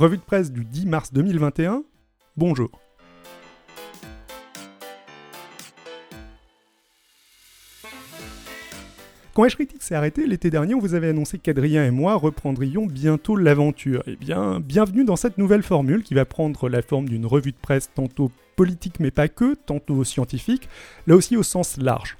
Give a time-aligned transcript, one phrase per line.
[0.00, 1.82] Revue de presse du 10 mars 2021.
[2.38, 2.70] Bonjour.
[9.34, 12.86] Quand H Critique s'est arrêté l'été dernier, on vous avait annoncé qu'Adrien et moi reprendrions
[12.86, 14.02] bientôt l'aventure.
[14.06, 17.58] Eh bien, bienvenue dans cette nouvelle formule qui va prendre la forme d'une revue de
[17.60, 20.66] presse tantôt politique mais pas que, tantôt scientifique,
[21.06, 22.16] là aussi au sens large.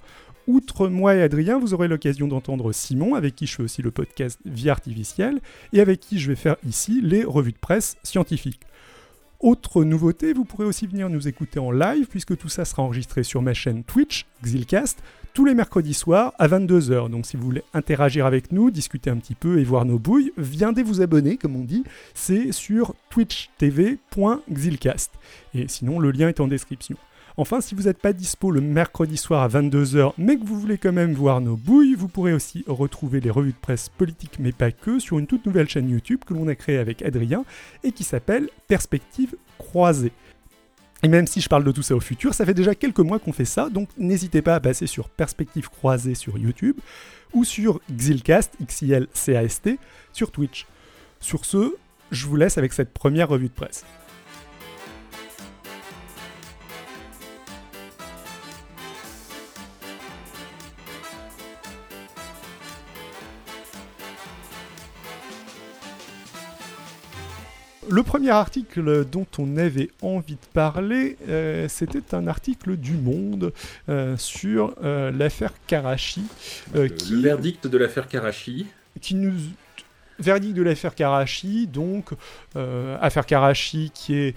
[0.47, 3.91] Outre moi et Adrien, vous aurez l'occasion d'entendre Simon, avec qui je fais aussi le
[3.91, 5.41] podcast Vie Artificielle,
[5.73, 8.61] et avec qui je vais faire ici les revues de presse scientifiques.
[9.41, 13.23] Autre nouveauté, vous pourrez aussi venir nous écouter en live, puisque tout ça sera enregistré
[13.23, 17.09] sur ma chaîne Twitch, Xilcast, tous les mercredis soirs à 22h.
[17.09, 20.33] Donc si vous voulez interagir avec nous, discuter un petit peu et voir nos bouilles,
[20.37, 21.85] viendez vous abonner, comme on dit.
[22.13, 25.13] C'est sur twitchtv.xilcast.
[25.55, 26.99] Et sinon, le lien est en description.
[27.41, 30.77] Enfin, si vous n'êtes pas dispo le mercredi soir à 22h, mais que vous voulez
[30.77, 34.53] quand même voir nos bouilles, vous pourrez aussi retrouver les revues de presse politiques, mais
[34.53, 37.47] pas que, sur une toute nouvelle chaîne YouTube que l'on a créée avec Adrien
[37.83, 40.13] et qui s'appelle Perspective croisée.
[41.03, 43.19] Et même si je parle de tout ça au futur, ça fait déjà quelques mois
[43.19, 46.77] qu'on fait ça, donc n'hésitez pas à passer sur Perspective Croisée sur YouTube
[47.33, 49.79] ou sur Xilcast, X-I-L-C-A-S-T,
[50.13, 50.67] sur Twitch.
[51.21, 51.75] Sur ce,
[52.11, 53.87] je vous laisse avec cette première revue de presse.
[67.89, 73.53] Le premier article dont on avait envie de parler, euh, c'était un article du Monde
[73.89, 76.23] euh, sur euh, l'affaire Karachi.
[76.99, 78.67] qui, le verdict de l'affaire Karachi.
[79.01, 79.33] Qui nous
[80.19, 82.11] verdict de l'affaire Karachi, donc
[83.01, 84.35] affaire Karachi qui est,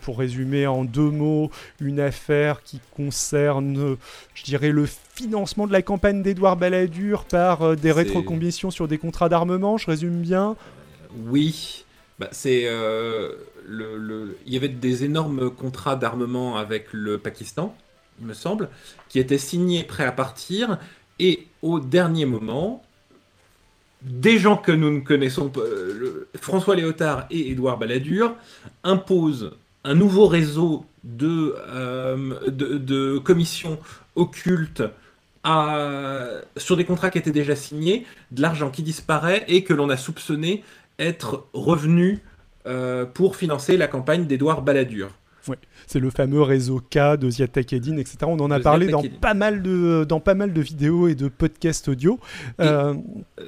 [0.00, 3.96] pour résumer en deux mots, une affaire qui concerne,
[4.34, 9.28] je dirais, le financement de la campagne d'Édouard Balladur par des rétrocommissions sur des contrats
[9.28, 10.56] d'armement, je résume bien?
[11.26, 11.84] Oui,
[12.20, 13.32] bah, c'est euh,
[13.66, 17.74] il y avait des énormes contrats d'armement avec le Pakistan,
[18.20, 18.68] il me semble,
[19.08, 20.78] qui étaient signés prêts à partir,
[21.18, 22.84] et au dernier moment,
[24.02, 28.34] des gens que nous ne connaissons pas, euh, François Léotard et Édouard Balladur,
[28.84, 29.52] imposent
[29.84, 33.78] un nouveau réseau de, euh, commissions
[34.14, 34.82] occultes
[36.58, 39.96] sur des contrats qui étaient déjà signés, de l'argent qui disparaît et que l'on a
[39.96, 40.62] soupçonné
[41.00, 42.20] être revenu
[42.66, 45.10] euh, pour financer la campagne d'Edouard Balladur.
[45.48, 45.56] Oui,
[45.86, 48.18] c'est le fameux réseau K de Ziad Takedine, etc.
[48.24, 51.28] On en a parlé dans pas, mal de, dans pas mal de vidéos et de
[51.28, 52.20] podcasts audio.
[52.60, 52.94] Euh,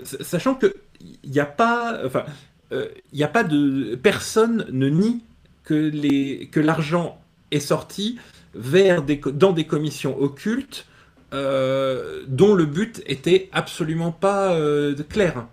[0.03, 0.75] sachant que
[1.23, 2.25] il n'y a pas, enfin,
[2.71, 5.23] il n'y a pas de personne ne nie
[5.65, 7.21] que les que l'argent
[7.51, 8.19] est sorti
[8.55, 10.87] vers des dans des commissions occultes
[11.35, 14.57] euh, dont le but était absolument pas
[15.11, 15.47] clair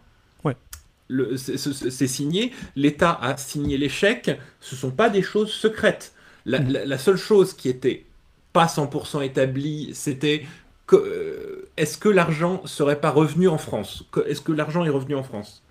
[1.37, 6.13] c'est signé, l'État a signé les chèques, ce ne sont pas des choses secrètes.
[6.45, 6.71] Mm.
[6.85, 8.05] La, seule chose qui était
[8.53, 10.45] pas 100% établie, c'était
[10.93, 14.05] euh, est-ce que l'argent serait pas revenu en France?
[14.27, 15.63] Est-ce que l'argent est revenu en France?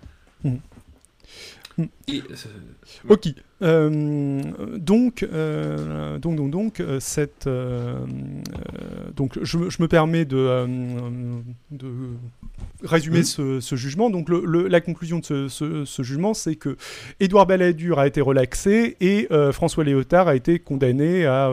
[0.43, 0.55] Mm.
[1.79, 2.21] Euh,
[3.09, 3.27] ok.
[3.61, 4.41] Euh,
[4.77, 7.49] donc, euh, donc, donc, donc, cette,
[9.15, 10.65] donc, je, me permets de,
[11.71, 11.87] de
[12.83, 14.09] résumer ce, jugement.
[14.09, 16.77] Donc, la conclusion de ce, jugement, c'est que
[17.19, 21.51] Édouard Balladur a été relaxé et François Léotard a été condamné à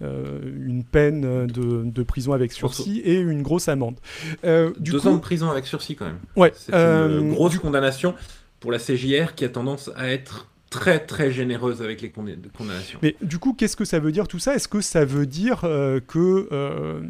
[0.00, 3.96] une peine de, prison avec sursis et une grosse amende.
[4.78, 6.20] du Deux ans de prison avec sursis quand même.
[6.36, 6.52] Ouais.
[6.56, 8.14] C'est une grosse condamnation
[8.60, 12.98] pour la CJR qui a tendance à être très très généreuse avec les condamnations.
[13.02, 14.54] Mais du coup, qu'est-ce que ça veut dire tout ça?
[14.54, 17.00] Est-ce que ça veut dire euh, que euh,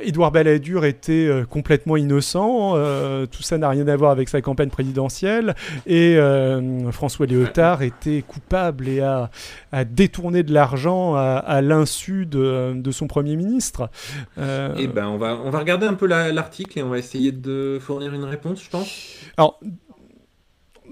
[0.00, 2.74] Édouard Balladur était euh, complètement innocent
[3.26, 5.54] Tout ça n'a rien à voir avec sa campagne présidentielle
[5.86, 6.18] et
[6.92, 9.30] François Léotard était coupable et a,
[9.72, 13.90] a détourné de l'argent à, l'insu de, de, son premier ministre?
[14.38, 17.78] Eh ben, on va on va regarder un peu l'article et on va essayer de
[17.80, 18.88] fournir une réponse, je pense.
[19.36, 19.58] Alors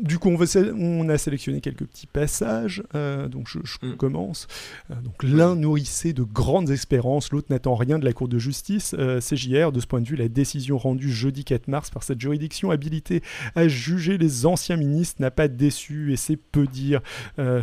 [0.01, 2.83] du coup, on, a sélectionné quelques petits passages.
[2.95, 3.97] Euh, donc, je, mm.
[3.97, 4.47] commence.
[4.91, 8.95] Euh, donc, l'un nourrissait de grandes espérances, l'autre n'attend rien de la Cour de justice.
[8.99, 12.21] Euh, CJR, de ce point de vue, la décision rendue jeudi 4 mars par cette
[12.21, 13.23] juridiction habilitée
[13.55, 17.01] à juger les anciens ministres n'a pas déçu, et c'est peu dire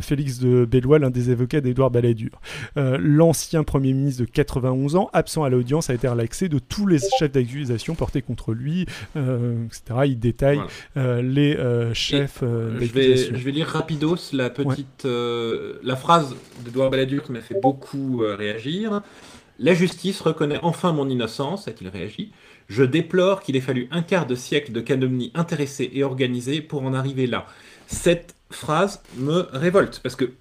[0.01, 2.41] Félix de Bellois, l'un des avocats d'Édouard Balladur.
[2.75, 6.99] L'ancien Premier ministre de 91 ans, absent à l'audience, a été relaxé de tous les
[7.17, 8.85] chefs d'accusation portés contre lui,
[9.15, 9.81] etc.
[10.05, 10.61] Il détaille
[10.95, 11.57] les
[11.93, 17.23] chefs euh, je, vais, je vais lire rapidos la petite euh, la phrase d'Edouard Balladur
[17.23, 19.01] qui m'a fait beaucoup euh, réagir.
[19.59, 22.31] La justice reconnaît enfin mon innocence, a-t-il réagi.
[22.67, 26.83] Je déplore qu'il ait fallu un quart de siècle de calomnie intéressée et organisée pour
[26.83, 27.45] en arriver là.
[27.87, 29.99] Cette phrase me révolte.
[30.01, 30.31] Parce que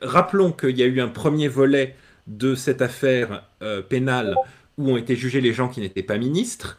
[0.00, 1.94] rappelons qu'il y a eu un premier volet
[2.26, 3.44] de cette affaire
[3.88, 4.34] pénale
[4.78, 6.78] où ont été jugés les gens qui n'étaient pas ministres.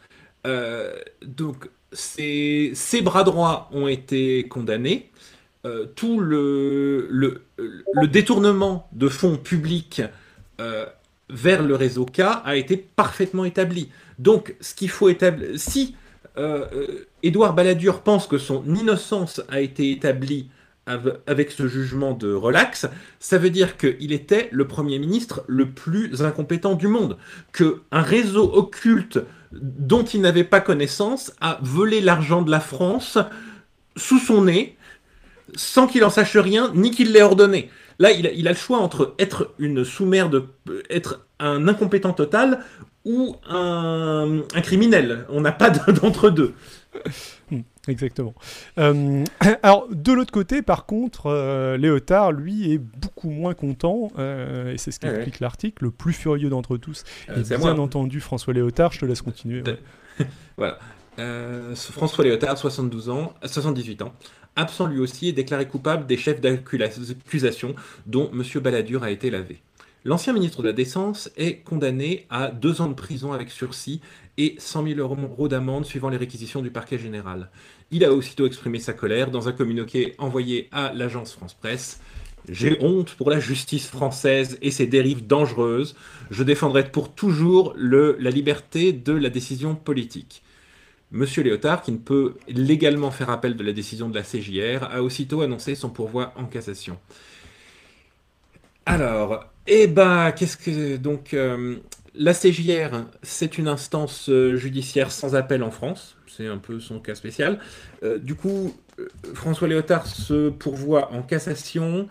[1.24, 5.10] donc ces, bras droits ont été condamnés.
[5.96, 7.40] tout le,
[8.08, 10.02] détournement de fonds publics
[11.30, 13.88] vers le réseau K a été parfaitement établi.
[14.18, 15.96] Donc, ce qu'il faut établir, si
[16.36, 20.48] euh, euh, Édouard Balladur pense que son innocence a été établie
[21.26, 22.86] avec ce jugement de relax,
[23.18, 27.16] ça veut dire qu'il était le Premier ministre le plus incompétent du monde,
[27.54, 29.18] qu'un réseau occulte
[29.60, 33.18] dont il n'avait pas connaissance a volé l'argent de la France
[33.96, 34.76] sous son nez,
[35.54, 37.70] sans qu'il en sache rien, ni qu'il l'ait ordonné.
[37.98, 40.48] Là, il a, le choix entre être une sous-merde,
[40.90, 42.60] être un incompétent total
[43.04, 45.26] ou un, criminel.
[45.28, 45.70] On n'a pas
[46.02, 46.54] d'entre deux.
[47.50, 48.34] Hmm, exactement.
[48.78, 49.24] Euh,
[49.62, 54.78] alors, de l'autre côté, par contre, euh, Léotard, lui, est beaucoup moins content, euh, et
[54.78, 57.04] c'est ce qu'explique l'article, le plus furieux d'entre tous.
[57.28, 59.62] et bien entendu, François Léotard, je te laisse continuer.
[60.56, 60.78] voilà.
[61.74, 64.12] François Léotard, 72 ans, 78 ans,
[64.56, 67.74] absent lui aussi et déclaré coupable des chefs d'accusation
[68.06, 68.42] dont M.
[68.60, 69.60] Balladur a été lavé.
[70.06, 74.02] L'ancien ministre de la Défense est condamné à deux ans de prison avec sursis
[74.36, 77.48] et 100 000 euros d'amende suivant les réquisitions du parquet général.
[77.90, 82.00] Il a aussitôt exprimé sa colère dans un communiqué envoyé à l'agence France Presse.
[82.50, 85.96] J'ai honte pour la justice française et ses dérives dangereuses.
[86.30, 90.42] Je défendrai pour toujours la liberté de la décision politique.
[91.12, 95.02] Monsieur Léotard, qui ne peut légalement faire appel de la décision de la CJR, a
[95.02, 96.98] aussitôt annoncé son pourvoi en cassation.
[98.84, 101.76] Alors, eh ben, qu'est-ce que donc euh,
[102.14, 106.16] la CJR, c'est une instance euh, judiciaire sans appel en France.
[106.26, 107.58] C'est un peu son cas spécial.
[108.02, 108.74] Euh, du coup,
[109.34, 112.08] François Léotard se pourvoit en cassation.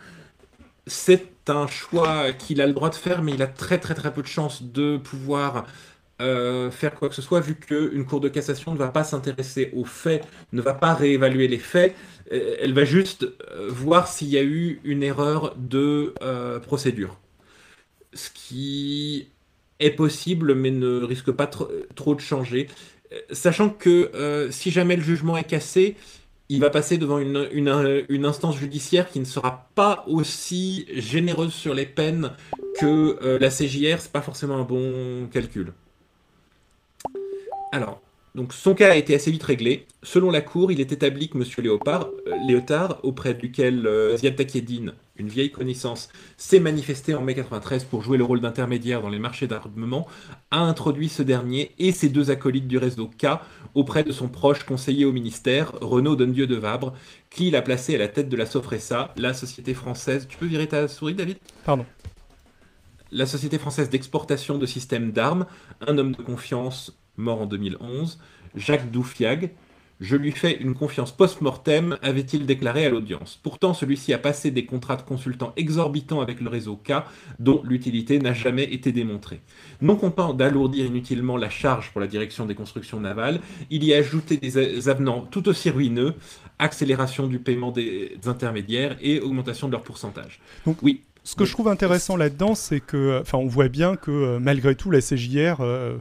[0.87, 4.11] C'est un choix qu'il a le droit de faire, mais il a très très très
[4.11, 5.65] peu de chances de pouvoir
[6.19, 9.83] faire quoi que ce soit, vu qu'une cour de cassation ne va pas s'intéresser aux
[9.83, 11.97] faits, ne va pas réévaluer les faits,
[12.31, 13.27] elle va juste
[13.67, 16.13] voir s'il y a eu une erreur de
[16.61, 17.19] procédure.
[18.15, 19.27] Ce qui
[19.79, 22.67] est possible, mais ne risque pas trop de changer.
[23.31, 25.95] Sachant que si jamais le jugement est cassé,
[26.49, 31.85] il va passer devant une, instance judiciaire qui ne sera pas aussi généreuse sur les
[31.85, 32.31] peines
[32.79, 35.73] que la CJR, c'est pas forcément un bon calcul.
[37.71, 38.02] Alors,
[38.35, 39.85] donc son cas a été assez vite réglé.
[40.01, 41.43] Selon la Cour, il est établi que M.
[41.59, 47.35] Léopard, euh, Léotard, auprès duquel euh, Ziad Takedine, une vieille connaissance, s'est manifesté en mai
[47.35, 50.07] 93 pour jouer le rôle d'intermédiaire dans les marchés d'armement,
[50.49, 53.39] a introduit ce dernier et ses deux acolytes du réseau K
[53.75, 56.93] auprès de son proche conseiller au ministère, Renaud Dondieu de Vabre,
[57.29, 60.27] qui l'a placé à la tête de la Sofresa, la société française.
[60.27, 61.37] Tu peux virer ta souris, David?
[61.65, 61.85] Pardon
[63.15, 65.45] la société française d'exportation de systèmes d'armes,
[65.87, 68.19] un homme de confiance mort en 2011,
[68.55, 69.51] Jacques Doufiag.
[69.99, 73.39] Je lui fais une confiance post-mortem, avait-il déclaré à l'audience.
[73.41, 77.03] Pourtant, celui-ci a passé des contrats de consultants exorbitants avec le réseau K,
[77.39, 79.39] dont l'utilité n'a jamais été démontrée.
[79.81, 83.97] Non content d'alourdir inutilement la charge pour la direction des constructions navales, il y a
[83.97, 86.15] ajouté des avenants tout aussi ruineux,
[86.59, 90.41] accélération du paiement des intermédiaires et augmentation de leur pourcentage.
[90.65, 94.11] Donc, oui, ce que je trouve intéressant là-dedans, c'est que, enfin, on voit bien que
[94.11, 95.97] euh, malgré tout, la CJR euh,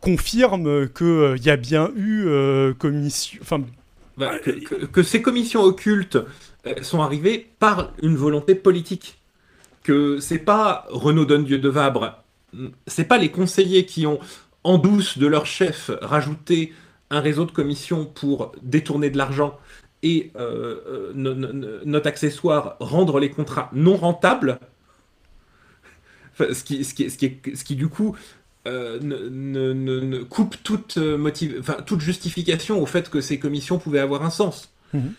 [0.00, 3.38] confirme qu'il euh, y a bien eu euh, commission.
[3.42, 3.62] Enfin,
[4.16, 4.32] bah,
[4.92, 6.18] que, ces commissions occultes
[6.66, 9.18] euh, sont arrivées par une volonté politique.
[9.82, 12.22] Que c'est pas Renaud Donne-Dieu de Vabre,
[12.86, 14.18] c'est pas les conseillers qui ont,
[14.62, 16.74] en douce de leur chef, rajouté
[17.10, 19.58] un réseau de commissions pour détourner de l'argent
[20.02, 20.30] et
[21.14, 24.58] notre accessoire rendre les contrats non rentables
[26.38, 28.16] ce, qui, ce, qui, ce, qui, ce qui, du coup,
[28.66, 31.30] euh, ne, ne, coupe toute, euh,
[31.86, 34.72] toute justification au fait que ces commissions pouvaient avoir un sens.
[34.92, 35.12] Mhm.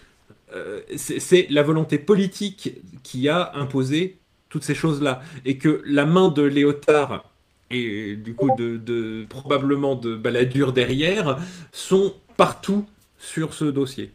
[0.55, 2.73] Euh, c'est la volonté politique
[3.03, 4.17] qui a imposé
[4.49, 5.21] toutes ces choses-là.
[5.45, 7.23] Et que la main de Léotard
[7.71, 11.37] et du coup de, de probablement de Balladur derrière
[11.71, 12.85] sont partout
[13.19, 14.11] sur ce dossier.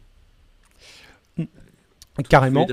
[2.23, 2.65] Carrément.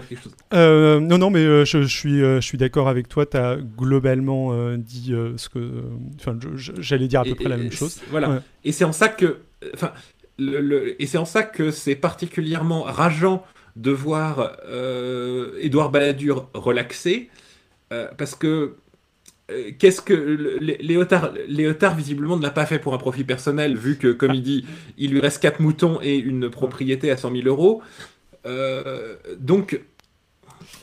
[0.55, 3.27] Euh, non, non, mais euh, je, suis, euh, je suis d'accord avec toi.
[3.27, 5.83] Tu as globalement dit ce que.
[6.21, 8.01] Enfin, j'allais dire à peu près la même chose.
[8.11, 8.43] Voilà.
[8.65, 9.39] Et c'est en ça que.
[9.75, 9.93] Enfin,
[10.39, 13.45] le, et c'est en ça que c'est particulièrement rageant
[13.77, 14.57] de voir
[15.61, 17.31] Édouard Balladur relaxé,
[17.91, 18.77] parce que
[19.79, 20.15] qu'est-ce que
[20.61, 24.43] Léotard, Léotard visiblement ne l'a pas fait pour un profit personnel, vu que, comme il
[24.43, 24.65] dit,
[24.99, 27.83] il lui reste quatre moutons et une propriété à 100 000 euros.
[28.45, 29.81] Donc,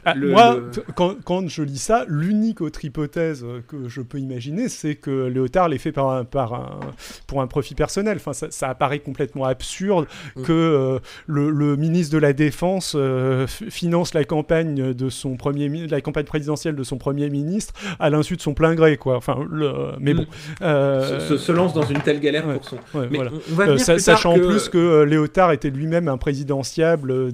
[0.05, 0.60] ah, moi,
[0.96, 5.77] Quand, je lis ça, l'unique autre hypothèse que je peux imaginer, c'est que Léotard l'ait
[5.77, 6.79] fait par par
[7.27, 8.17] pour un profit personnel.
[8.17, 10.43] Enfin, ça, apparaît complètement absurde mm.
[10.43, 16.01] que euh, le, ministre de la Défense euh, finance la campagne de son premier, la
[16.01, 19.17] campagne présidentielle de son premier ministre à l'insu de son plein gré, quoi.
[19.17, 20.63] Enfin, le, mais bon, mm.
[20.63, 22.77] euh, se, lance dans une telle galère pour son.
[23.10, 27.31] mais sachant en plus que Léotard était lui-même un présidentiable,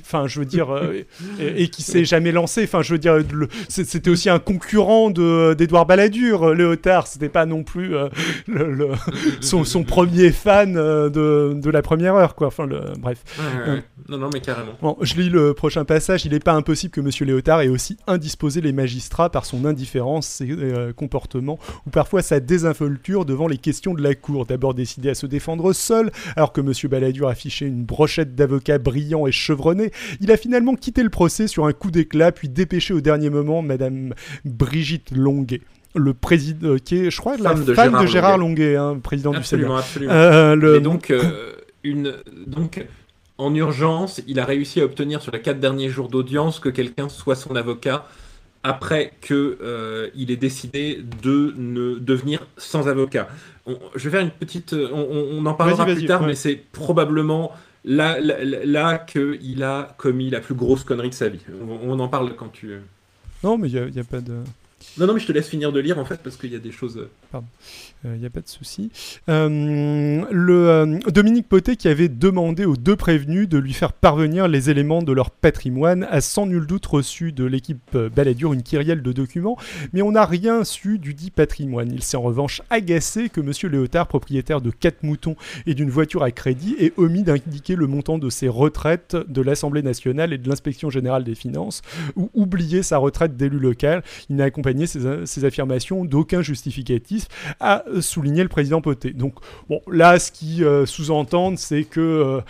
[0.00, 0.68] enfin, je veux dire,
[1.40, 2.64] et, et qui s'est jamais lancé.
[2.64, 3.18] Enfin, je veux dire,
[3.68, 7.06] c'était aussi un concurrent d'Edouard Balladur, Léotard.
[7.06, 8.08] C'était pas non plus euh,
[8.46, 8.90] le,
[9.40, 12.48] son, son, premier fan euh, de, de, la première heure, quoi.
[12.48, 13.22] Enfin, le, bref.
[13.40, 14.72] Euh, non, non, mais carrément.
[14.82, 16.24] Bon, je lis le prochain passage.
[16.24, 20.26] Il n'est pas impossible que Monsieur Léotard ait aussi indisposé les magistrats par son indifférence,
[20.26, 20.48] ses
[20.96, 24.46] comportements, ou parfois sa désinvolture devant les questions de la cour.
[24.46, 29.26] D'abord décidé à se défendre seul, alors que Monsieur Balladur affichait une brochette d'avocats brillants
[29.26, 33.00] et chevronnés, il a finalement quitté le procès sur un coup d'éclat, puis dépêché au
[33.00, 34.14] dernier moment Madame
[34.44, 35.60] Brigitte Longuet
[35.94, 39.32] le président qui est, je crois, la femme de Gérard, de Gérard Longuet, hein, président
[39.32, 39.78] du Sénat.
[39.78, 41.52] Absolument, euh, donc, euh,
[41.82, 42.14] une,
[42.46, 42.86] donc,
[43.38, 47.08] en urgence, il a réussi à obtenir sur les quatre derniers jours d'audience que quelqu'un
[47.08, 48.06] soit son avocat
[48.62, 53.28] après qu'il euh, ait décidé de ne devenir sans avocat.
[53.94, 54.74] je vais faire une petite.
[54.74, 57.52] On, en parlera plus tard, mais c'est probablement
[57.84, 61.40] là, là, qu'il a commis la plus grosse connerie de sa vie.
[61.84, 62.76] On, en parle quand tu.
[63.42, 64.34] Non, mais il n'y a, pas de.
[64.98, 66.60] Non, non, mais je te laisse finir de lire en fait parce qu'il y a
[66.60, 66.98] des choses.
[66.98, 67.46] Euh, Pardon
[68.04, 68.90] il euh, n'y a pas de souci.
[69.28, 74.46] Euh, le, euh, Dominique Potet qui avait demandé aux deux prévenus de lui faire parvenir
[74.46, 79.02] les éléments de leur patrimoine a sans nul doute reçu de l'équipe Balladur une kyrielle
[79.02, 79.56] de documents,
[79.92, 81.90] mais on n'a rien su du dit patrimoine.
[81.92, 83.52] Il s'est en revanche agacé que M.
[83.72, 85.34] Léotard, propriétaire de quatre moutons
[85.66, 89.82] et d'une voiture à crédit, ait omis d'indiquer le montant de ses retraites de l'Assemblée
[89.82, 91.82] nationale et de l'Inspection générale des finances,
[92.14, 94.04] ou oublié sa retraite d'élu local.
[94.30, 97.26] Il n'a accompagné ses, ses affirmations d'aucun justificatif
[97.58, 99.10] à souligner le président Poté.
[99.12, 99.34] Donc,
[99.68, 102.00] bon, là, ce qui euh, sous-entendent, c'est que.
[102.00, 102.40] Euh,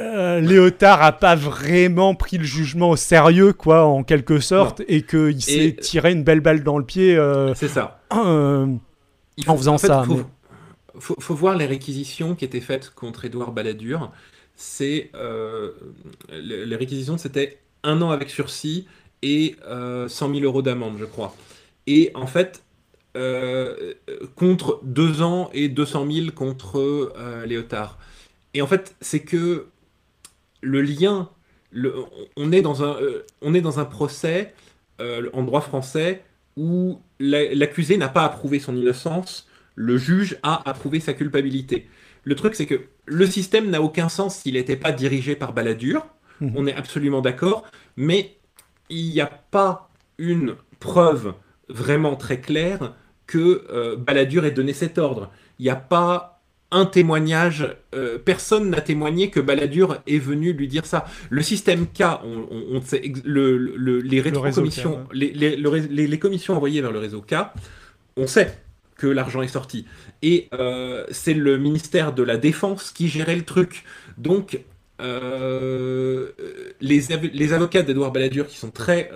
[0.00, 5.02] euh, Léotard a pas vraiment pris le jugement au sérieux, quoi, en quelque sorte, et
[5.02, 7.16] qu'il s'est tiré une belle balle dans le pied.
[7.54, 8.00] c'est ça.
[8.10, 8.78] en
[9.56, 10.04] faisant ça.
[10.98, 14.10] Faut, faut, voir les réquisitions qui étaient faites contre Édouard Balladur.
[14.56, 15.12] C'est
[16.32, 18.86] les réquisitions, c'était un an avec sursis
[19.22, 21.34] et 100 000 euros d'amende, je crois.
[21.86, 22.62] Et en fait,
[23.18, 23.94] euh,
[24.36, 26.78] contre 2 ans et 200 000 contre
[27.16, 27.98] euh, Léotard.
[28.54, 29.66] Et en fait, c'est que
[30.60, 31.28] le lien,
[31.72, 31.94] le,
[32.36, 34.54] on, est dans un, euh, on est dans un procès
[35.32, 36.24] en droit français
[36.56, 39.46] où l'accusé n'a pas approuvé son innocence,
[39.76, 41.88] le juge a approuvé sa culpabilité.
[42.24, 46.04] Le truc, c'est que le système n'a aucun sens s'il n'était pas dirigé par Balladur,
[46.40, 46.50] mmh.
[46.56, 47.64] on est absolument d'accord,
[47.96, 48.36] mais
[48.90, 51.34] il n'y a pas une preuve
[51.68, 52.94] vraiment très claire
[53.28, 55.30] que euh, Balladur ait donné cet ordre.
[55.60, 60.66] Il n'y a pas un témoignage, euh, personne n'a témoigné que Balladur est venu lui
[60.66, 61.06] dire ça.
[61.30, 67.36] Le système K, on, sait, les, commissions, les, les, commissions envoyées vers le réseau K,
[68.16, 68.58] on sait
[68.96, 69.86] que l'argent est sorti.
[70.22, 73.84] Et euh, c'est le ministère de la Défense qui gérait le truc.
[74.18, 74.60] Donc,
[75.00, 79.10] les, les, avocats d'Edouard Balladur, qui sont, très,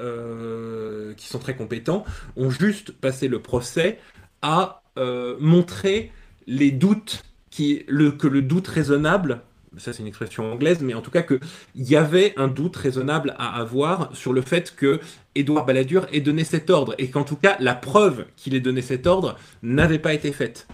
[1.16, 2.04] qui sont très compétents,
[2.36, 3.98] ont juste passé le procès
[4.42, 6.10] à euh, montrer
[6.46, 9.40] les doutes, qui, le, que le doute raisonnable,
[9.76, 11.40] ça c'est une expression anglaise, mais en tout cas qu'il
[11.76, 15.00] y avait un doute raisonnable à avoir sur le fait que
[15.34, 18.82] Édouard Balladur ait donné cet ordre, et qu'en tout cas la preuve qu'il ait donné
[18.82, 20.66] cet ordre n'avait pas été faite.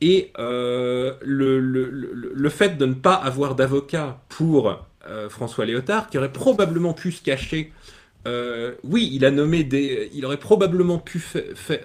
[0.00, 6.10] Et euh, le, le, le, fait de ne pas avoir d'avocat pour euh, François Léotard,
[6.10, 7.72] qui aurait probablement pu se cacher
[8.26, 10.10] euh, oui, il a nommé des.
[10.14, 11.22] Il aurait probablement pu,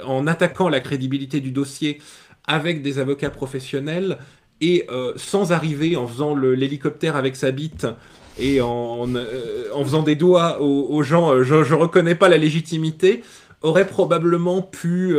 [0.04, 2.00] en attaquant la crédibilité du dossier
[2.46, 4.18] avec des avocats professionnels
[4.62, 7.88] et euh, sans arriver en faisant l'hélicoptère avec sa bite
[8.40, 13.24] et en, euh, faisant des doigts aux, gens, je, je reconnais pas la légitimité,
[13.62, 15.18] aurait probablement pu.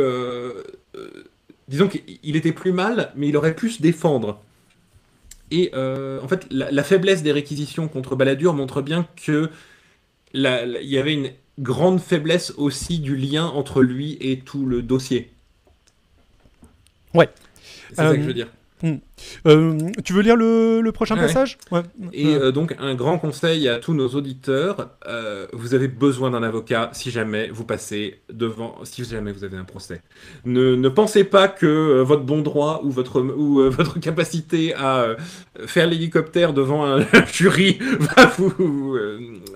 [1.67, 4.41] disons qu'il était plus mal, mais il aurait pu se défendre.
[5.51, 9.49] Et en fait, la, la, faiblesse des réquisitions contre Balladur montre bien que
[10.33, 15.31] il y avait une grande faiblesse aussi du lien entre lui et tout le dossier.
[17.13, 17.29] Ouais.
[17.89, 18.47] C'est ça que je veux dire.
[18.81, 18.95] Hmm.
[19.45, 21.57] Euh, tu veux lire le, prochain passage?
[22.13, 26.43] Et euh, donc, un grand conseil à tous nos auditeurs euh, vous avez besoin d'un
[26.43, 30.01] avocat si jamais vous passez devant, si jamais vous avez un procès.
[30.45, 35.15] Ne, ne pensez pas que votre bon droit ou votre, ou, votre capacité à
[35.65, 38.97] faire l'hélicoptère devant un jury va, vous,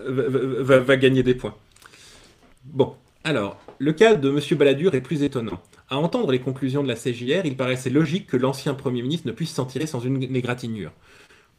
[0.06, 1.56] va, va gagner des points.
[2.66, 4.58] Bon, alors, le cas de M.
[4.58, 5.62] Balladur est plus étonnant.
[5.94, 9.32] À entendre les conclusions de la CJR, il paraissait logique que l'ancien Premier ministre ne
[9.32, 10.92] puisse s'en tirer sans une égratignure.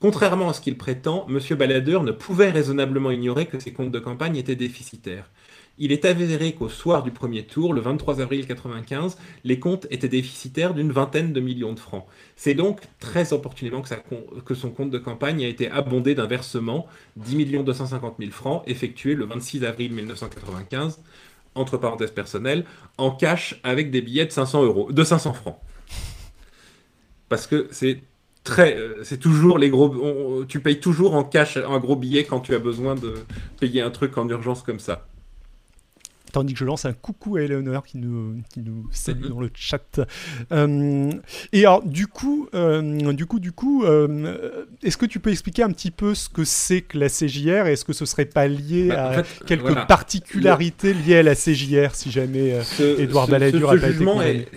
[0.00, 1.38] Contrairement à ce qu'il prétend, M.
[1.57, 5.31] Balladur ne pouvait raisonnablement ignorer que ses comptes de campagne étaient déficitaires.
[5.79, 10.09] Il est avéré qu'au soir du premier tour, le 23 avril 1995, les comptes étaient
[10.09, 12.05] déficitaires d'une vingtaine de millions de francs.
[12.35, 16.88] C'est donc très opportunément que, son compte de campagne a été abondé d'un versement
[17.19, 20.99] 10 250 000 francs effectué le 26 avril 1995
[21.54, 22.64] entre parenthèses personnelles,
[22.99, 25.58] en cash avec des billets de 500 euros, de 500 francs.
[27.28, 28.02] Parce que c'est
[28.42, 32.40] très, euh, c'est toujours les gros, tu payes toujours en cash un gros billet quand
[32.40, 33.14] tu as besoin de
[33.58, 35.06] payer un truc en urgence comme ça
[36.33, 39.50] tandis que je lance un coucou à Eleonore qui nous, qui nous salue dans le
[39.54, 40.00] chat.
[40.52, 41.11] Euh,
[41.52, 45.62] et alors, du coup, euh, du coup, du coup, euh, est-ce que tu peux expliquer
[45.62, 48.88] un petit peu ce que c'est que la CJR Est-ce que ce serait pas lié
[48.88, 52.59] bah, à quelques particularités liées à la CJR, si jamais
[52.99, 54.49] Edouard Balladur n'a pas été est,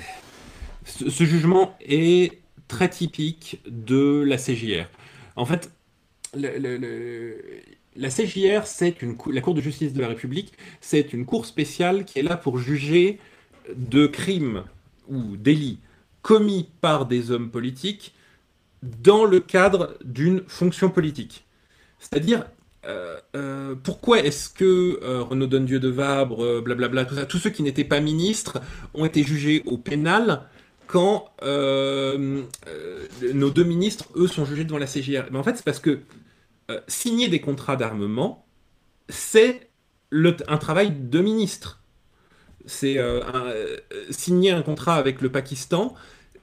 [0.85, 4.87] ce, ce jugement est très typique de la CJR.
[5.35, 5.71] En fait,
[6.35, 7.37] le, le,
[7.97, 12.05] la CJR, c'est une la Cour de justice de la République, c'est une cour spéciale
[12.05, 13.19] qui est là pour juger
[13.75, 14.63] de crimes
[15.09, 15.79] ou délits
[16.21, 18.13] commis par des hommes politiques
[18.83, 21.45] dans le cadre d'une fonction politique.
[21.99, 22.45] C'est-à-dire,
[22.85, 27.49] euh, euh, pourquoi est-ce que euh, Renaud Donne-Dieu de Vabre, blablabla, tout ça, tous ceux
[27.49, 28.59] qui n'étaient pas ministres
[28.93, 30.43] ont été jugés au pénal
[30.85, 35.99] quand nos deux ministres, eux, sont jugés devant la CJR en fait, c'est parce que
[36.69, 38.45] euh, signer des contrats d'armement,
[39.07, 39.69] c'est
[40.11, 41.81] un travail de ministre.
[42.65, 43.77] C'est euh, euh,
[44.09, 45.95] signer un contrat avec le Pakistan,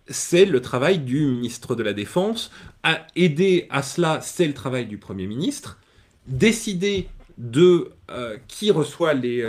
[0.08, 2.50] c'est le travail du ministre de la Défense.
[2.82, 5.78] À aider à cela, c'est le travail du Premier ministre.
[6.26, 7.90] Décider de
[8.48, 9.42] qui reçoit les,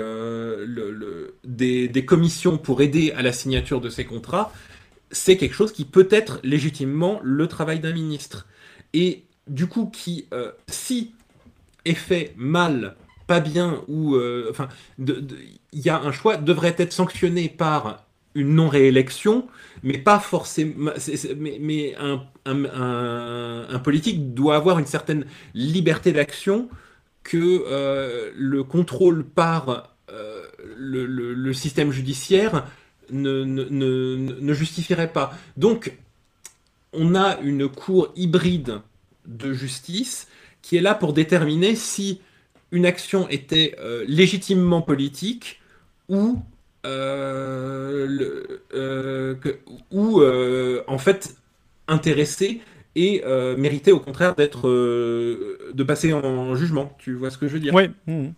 [1.44, 4.52] des, des, commissions pour aider à la signature de ces contrats,
[5.12, 8.48] c'est quelque chose qui peut être légitimement le travail d'un ministre.
[8.94, 11.12] Et du coup, qui, euh, si
[11.86, 12.96] est fait mal,
[13.28, 15.28] pas bien, ou euh, enfin, il
[15.74, 19.48] y a un choix, devrait être sanctionné par une non-réélection,
[19.84, 20.92] mais pas forcément.
[21.38, 21.96] Mais,
[22.46, 26.70] un, politique doit avoir une certaine liberté d'action
[27.24, 29.96] que euh, le contrôle par
[30.78, 32.68] le, système judiciaire
[33.12, 35.34] ne, ne, justifierait pas.
[35.56, 35.94] Donc,
[36.94, 38.82] on a une cour hybride
[39.28, 40.28] de justice
[40.62, 42.22] qui est là pour déterminer si
[42.72, 45.62] une action était euh, légitimement politique
[46.10, 46.40] ou,
[46.86, 49.36] euh, euh,
[50.88, 51.36] en fait
[51.88, 52.62] intéressée
[52.96, 53.24] et
[53.58, 56.96] méritait au contraire d'être de passer en jugement.
[56.98, 57.74] Tu vois ce que je veux dire?
[57.74, 58.30] Oui, mmh.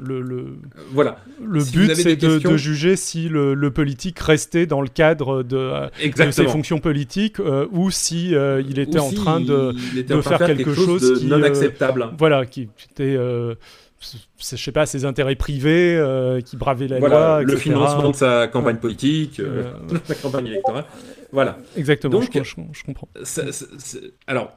[0.00, 0.58] Le,
[0.92, 1.18] voilà.
[1.42, 5.90] le but, c'est de, juger si le, politique restait dans le cadre de,
[6.30, 9.74] ses fonctions politiques euh, ou si euh, il était en train de,
[10.22, 12.10] faire, quelque, chose, de non euh, acceptable.
[12.18, 15.98] voilà, qui était je sais pas, ses intérêts privés,
[16.44, 19.40] qui bravait la loi, le financement de sa campagne politique,
[20.04, 20.84] sa campagne électorale.
[21.32, 21.58] Voilà.
[21.76, 23.08] Exactement, Donc, je, comprends.
[24.26, 24.56] alors,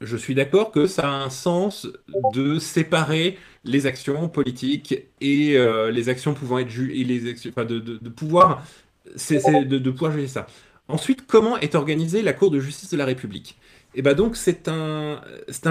[0.00, 1.88] je suis d'accord que ça a un sens
[2.34, 7.80] de séparer les actions politiques et euh, les actions pouvant être jugées, les enfin de,
[8.08, 8.64] pouvoir,
[9.06, 10.46] de, juger ça.
[10.88, 13.58] Ensuite, comment est organisée la Cour de justice de la République?
[13.94, 15.20] Et eh ben donc c'est un,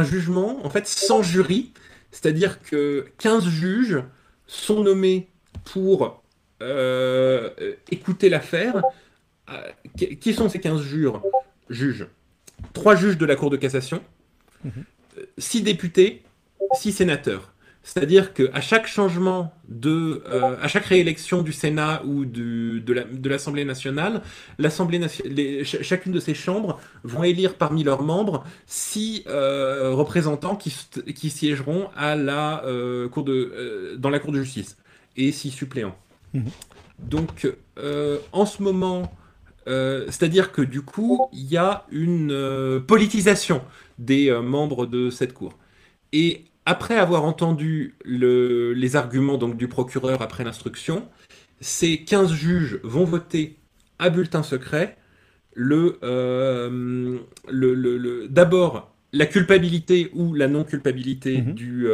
[0.03, 1.71] jugement en fait sans jury,
[2.11, 4.01] c'est-à-dire que 15 juges
[4.47, 5.27] sont nommés
[5.63, 6.23] pour
[6.63, 7.51] euh,
[7.91, 8.81] écouter l'affaire.
[9.51, 9.69] Euh,
[10.19, 12.07] qui sont ces 15 juges?
[12.73, 14.01] Trois juges de la Cour de cassation.
[15.37, 16.23] Six députés,
[16.73, 17.53] six sénateurs.
[17.85, 23.63] C'est-à-dire qu'à chaque changement de, euh, à chaque réélection du Sénat ou de, de l'Assemblée
[23.63, 24.23] nationale,
[24.57, 24.99] l'Assemblée
[25.63, 30.75] chacune de ces chambres vont élire parmi leurs membres six euh, représentants qui,
[31.13, 34.77] qui, siégeront à la, euh, cour de, dans la Cour de justice
[35.15, 35.95] et six suppléants.
[36.33, 36.45] Mhm.
[36.97, 37.47] Donc,
[38.31, 39.13] en ce moment,
[39.67, 43.61] c'est-à-dire que du coup, il y a une politisation
[43.97, 45.57] des membres de cette Cour.
[46.13, 51.07] Et après avoir entendu les arguments donc, du procureur après l'instruction,
[51.59, 53.57] ces 15 juges vont voter
[53.99, 54.97] à bulletin secret
[55.53, 61.53] le, le, le, d'abord la culpabilité ou la non-culpabilité mhm.
[61.53, 61.87] du,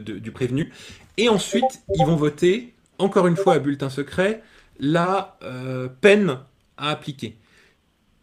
[0.00, 0.72] du, du, prévenu.
[1.18, 4.42] Et ensuite, ils vont voter, encore une fois à bulletin secret,
[4.78, 5.38] la
[6.00, 6.38] peine
[6.78, 7.36] à appliquer.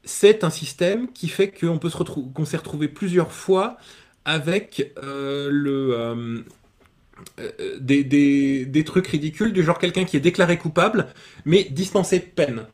[0.07, 3.77] C'est un système qui fait qu'on peut se retrouver, qu'on s'est retrouvé plusieurs fois
[4.25, 6.43] avec le
[7.39, 11.07] euh, des, des, trucs ridicules du genre quelqu'un qui est déclaré coupable
[11.45, 12.65] mais dispensé de peine.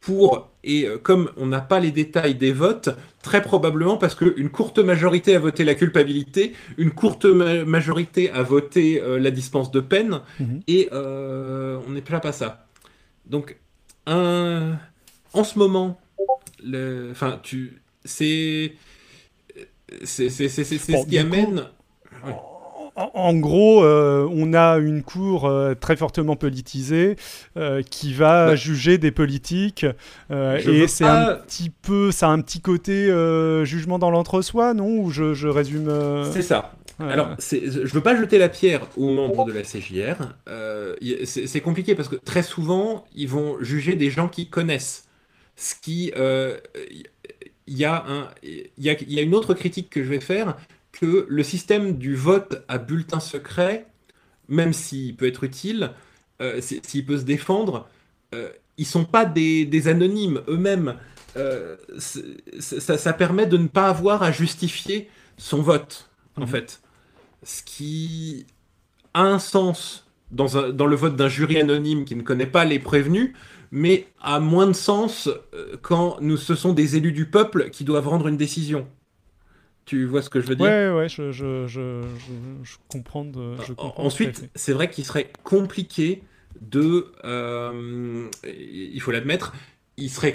[0.00, 2.90] Pour, et euh, comme on n'a pas les détails des votes,
[3.22, 9.00] très probablement parce qu'une courte majorité a voté la culpabilité, une courte majorité a voté
[9.02, 10.60] euh, la dispense de peine, mhm.
[10.66, 12.66] et on n'est pas ça.
[13.26, 13.56] Donc,
[14.06, 14.78] un,
[15.32, 15.98] en ce moment,
[17.10, 18.74] enfin, tu, c'est,
[20.04, 21.66] c'est, ce qui amène
[23.14, 27.16] en gros, euh, on a une cour euh, très fortement politisée
[27.56, 29.86] euh, qui va bah, juger des politiques
[30.30, 33.06] et c'est un petit peu, ça a un petit côté
[33.64, 34.98] jugement dans l'entre-soi, non?
[34.98, 35.90] Ou je, résume.
[36.32, 36.72] C'est ça.
[36.98, 40.34] Alors, je veux pas jeter la pierre aux membres de la CJR.
[41.24, 45.07] c'est compliqué parce que très souvent, ils vont juger des gens qui connaissent.
[45.60, 48.04] Ce qui, il y, a
[48.78, 50.56] y a une autre critique que je vais faire,
[50.92, 53.86] que le système du vote à bulletin secret,
[54.48, 55.92] même s'il peut être utile,
[56.40, 57.88] euh, s'il peut se défendre,
[58.34, 60.96] euh, ils sont pas des, anonymes eux-mêmes.
[61.36, 61.76] Euh,
[62.58, 66.48] ça, permet de ne pas avoir à justifier son vote, en mhm.
[66.48, 66.80] fait.
[67.44, 68.46] Ce qui
[69.14, 72.78] a un sens dans, dans le vote d'un jury anonyme qui ne connaît pas les
[72.78, 73.32] prévenus,
[73.70, 75.28] mais a moins de sens
[75.82, 78.86] quand nous, ce sont des élus du peuple qui doivent rendre une décision.
[79.84, 80.66] Tu vois ce que je veux dire?
[80.66, 82.02] Ouais, ouais, je, je, je,
[82.62, 83.26] je comprends.
[83.96, 86.22] Ensuite, c'est vrai qu'il serait compliqué
[86.60, 87.06] de.
[87.24, 89.54] Euh, il faut l'admettre,
[89.96, 90.34] il, serait,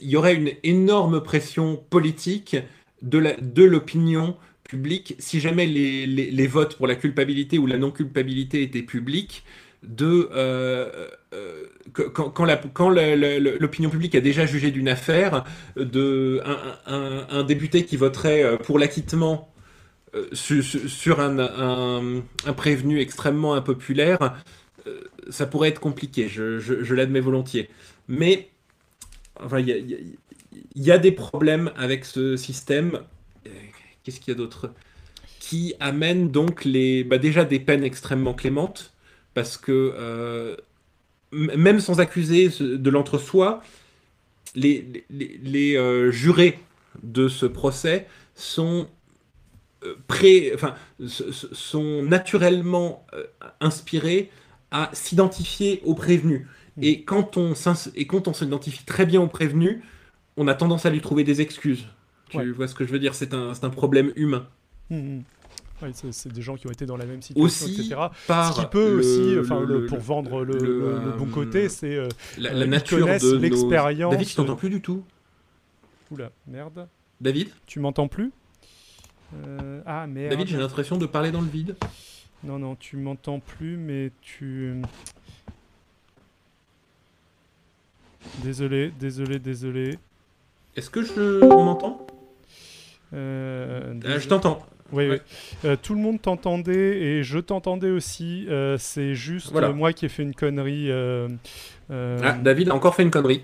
[0.00, 2.56] il y aurait une énorme pression politique
[3.02, 4.36] de l'opinion
[5.18, 9.44] si jamais les, votes pour la culpabilité ou la non-culpabilité étaient publics
[10.00, 15.44] euh, euh, quand, l'opinion publique a déjà jugé d'une affaire,
[15.76, 16.40] de
[16.86, 19.48] un, député qui voterait euh, pour l'acquittement
[20.32, 22.22] sur, un,
[22.56, 24.34] prévenu extrêmement impopulaire,
[25.30, 27.70] ça pourrait être compliqué, je, l'admets volontiers.
[28.08, 28.50] Mais
[29.40, 30.16] enfin, il
[30.76, 33.00] y, a des problèmes avec ce système.
[34.04, 34.72] Qu'est-ce qu'il y a d'autre
[35.40, 38.92] Qui amène donc les, bah, déjà des peines extrêmement clémentes
[39.34, 40.56] parce que euh,
[41.32, 43.62] même sans accuser de l'entre-soi,
[44.54, 46.58] les, les, euh, jurés
[47.02, 48.86] de ce procès sont
[49.84, 50.74] euh, pré, enfin,
[51.06, 53.06] sont naturellement
[53.60, 54.30] inspirés
[54.70, 56.46] à s'identifier aux prévenus.
[56.76, 56.84] Mmh.
[56.84, 59.80] Et quand on s'identifie très bien aux prévenus,
[60.36, 61.86] on a tendance à lui trouver des excuses.
[62.40, 64.46] Tu vois ce que je veux dire C'est un, un, problème humain.
[64.90, 65.22] Mmh, mmh
[66.12, 67.96] c'est des gens qui ont été dans la même situation, etc.
[68.28, 73.06] Ce qui peut aussi, enfin, pour vendre le, bon côté, c'est euh, la, euh, nature
[73.06, 74.12] de l'expérience.
[74.12, 75.04] David, je t'entends plus du tout.
[76.10, 76.86] Oula, merde.
[77.20, 78.32] David Tu m'entends plus
[79.34, 80.30] euh, Ah merde.
[80.30, 81.76] David, j'ai l'impression de parler dans le vide.
[82.44, 84.82] Non, non, tu m'entends plus, mais tu.
[88.42, 89.98] Désolé, désolé, désolé.
[90.76, 92.06] Est-ce que je m'entends?
[93.14, 94.66] Euh, Je t'entends.
[94.92, 95.16] Oui, oui.
[95.64, 98.46] Euh, tout le monde t'entendait et je t'entendais aussi.
[98.50, 100.90] Euh, c'est juste moi qui ai fait une connerie.
[100.90, 101.28] Euh,
[101.90, 103.42] ah, David a encore fait une connerie.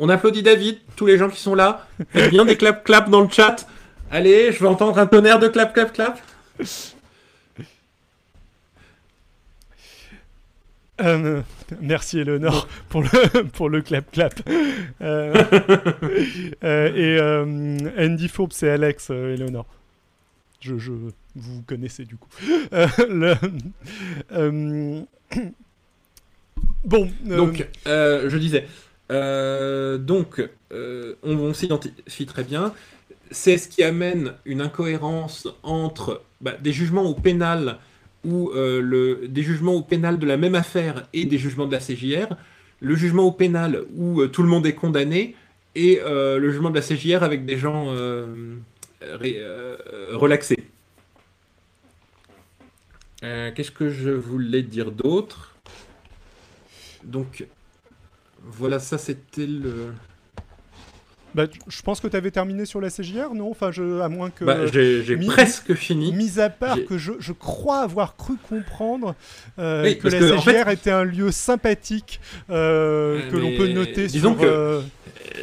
[0.00, 1.86] On applaudit David, tous les gens qui sont là.
[2.10, 3.66] Faites bien des clap clap dans le chat.
[4.10, 5.76] Allez, je veux entendre un tonnerre de clap
[10.98, 11.44] clap.
[11.80, 14.40] merci Eleonore pour le, pour le clap clap.
[16.62, 17.20] et
[17.98, 19.66] Andy Forbes et Alex, Eleonore.
[20.60, 20.92] Je, je,
[21.38, 22.28] vous connaissez du coup.
[22.72, 23.34] Euh,
[24.32, 25.02] euh,
[26.84, 27.10] bon.
[27.28, 28.66] Euh, donc, je disais.
[29.10, 30.42] donc,
[31.22, 32.74] on, s'identifie très bien.
[33.30, 37.78] C'est ce qui amène une incohérence entre bah, des jugements au pénal
[38.24, 41.78] ou le, des jugements au pénal de la même affaire et des jugements de la
[41.78, 42.34] CJR.
[42.80, 45.36] Le jugement au pénal où tout le monde est condamné
[45.74, 47.94] et le jugement de la CJR avec des gens
[49.00, 50.56] euh, relaxé.
[53.22, 55.56] Euh, qu'est-ce que je voulais dire d'autre?
[57.04, 57.46] Donc,
[58.42, 59.92] voilà, ça c'était le.
[61.34, 63.50] Bah, je pense que tu avais terminé sur la CJR, non?
[63.50, 64.44] Enfin, je, à moins que.
[64.44, 66.12] Bah, j'ai presque fini.
[66.12, 69.14] Mis à part que je, je, crois avoir cru comprendre
[69.58, 74.42] euh, que la CJR était un lieu sympathique euh, que l'on peut noter disons sur.
[74.42, 74.80] Que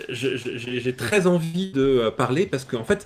[0.09, 3.05] j'ai très envie de parler parce qu'en fait.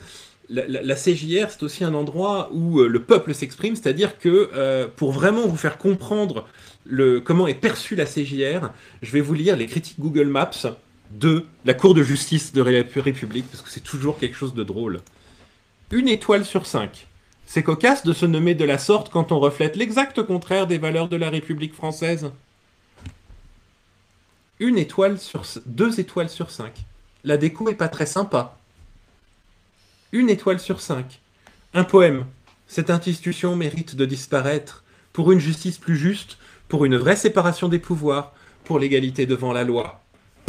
[0.51, 5.45] La, la, CJR, c'est aussi un endroit où le peuple s'exprime, c'est-à-dire que pour vraiment
[5.45, 6.47] vous faire comprendre
[6.85, 8.71] le, comment est perçue la CJR,
[9.03, 10.49] je vais vous lire les critiques Google Maps
[11.11, 14.63] de la Cour de justice de la République, parce que c'est toujours quelque chose de
[14.63, 15.01] drôle.
[15.91, 17.07] Une étoile sur cinq.
[17.45, 21.09] C'est cocasse de se nommer de la sorte quand on reflète l'exact contraire des valeurs
[21.09, 22.31] de la République française.
[24.59, 26.73] Une étoile sur deux étoiles sur cinq.
[27.23, 28.57] La déco est pas très sympa.
[30.11, 31.21] Une étoile sur cinq.
[31.73, 32.25] Un poème.
[32.67, 37.79] Cette institution mérite de disparaître pour une justice plus juste, pour une vraie séparation des
[37.79, 39.98] pouvoirs, pour l'égalité devant la loi.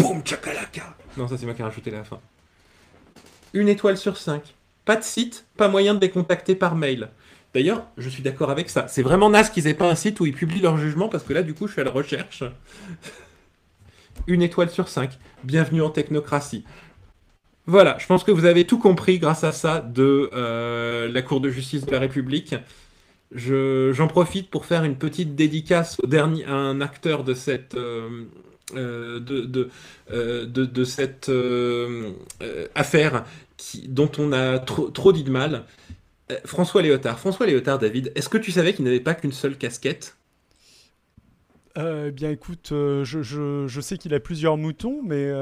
[0.00, 2.20] Boum, chakalaka Non, ça c'est moi qui ai rajouté la fin.
[3.52, 4.54] Une étoile sur cinq.
[4.84, 7.10] Pas de site, pas moyen de les contacter par mail.
[7.52, 8.86] D'ailleurs, je suis d'accord avec ça.
[8.88, 11.32] C'est vraiment naze qu'ils aient pas un site où ils publient leur jugement parce que
[11.32, 12.44] là, du coup, je suis à la recherche.
[14.26, 15.18] Une étoile sur cinq.
[15.44, 16.64] Bienvenue en technocratie.
[17.66, 21.40] Voilà, je pense que vous avez tout compris grâce à ça de euh, la Cour
[21.40, 22.54] de justice de la République.
[23.32, 28.24] J'en profite pour faire une petite dédicace au dernier, à un acteur de cette, euh,
[28.74, 29.68] euh, de,
[30.12, 32.12] euh, de, de, cette euh,
[32.74, 33.24] affaire
[33.56, 35.64] qui, dont on a trop, trop dit de mal.
[36.44, 37.18] François Léotard.
[37.18, 40.16] François Léotard, David, est-ce que tu savais qu'il n'avait pas qu'une seule casquette?
[41.76, 45.33] Eh bien, écoute, je, je, je, sais qu'il a plusieurs moutons, mais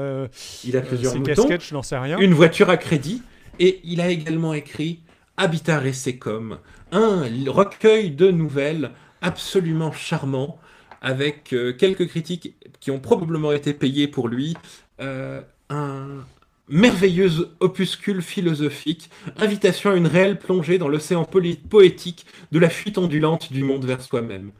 [0.63, 1.35] il a plusieurs moutons.
[1.35, 2.17] casquettes, je n'en sais rien.
[2.17, 3.21] Une voiture à crédit,
[3.59, 4.99] et il a également écrit
[5.37, 5.81] Habitat
[6.19, 6.57] comme
[6.91, 10.59] un recueil de nouvelles absolument charmant
[11.01, 14.55] avec euh, quelques critiques qui ont probablement été payées pour lui,
[14.99, 16.25] euh, un
[16.67, 23.51] merveilleux opuscule philosophique, invitation à une réelle plongée dans l'océan poétique de la fuite ondulante
[23.51, 24.51] du monde vers soi-même.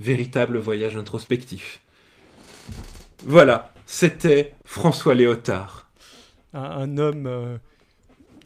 [0.00, 1.80] Véritable voyage introspectif.
[3.24, 5.90] Voilà, c'était François Léotard.
[6.54, 7.58] Un, homme euh,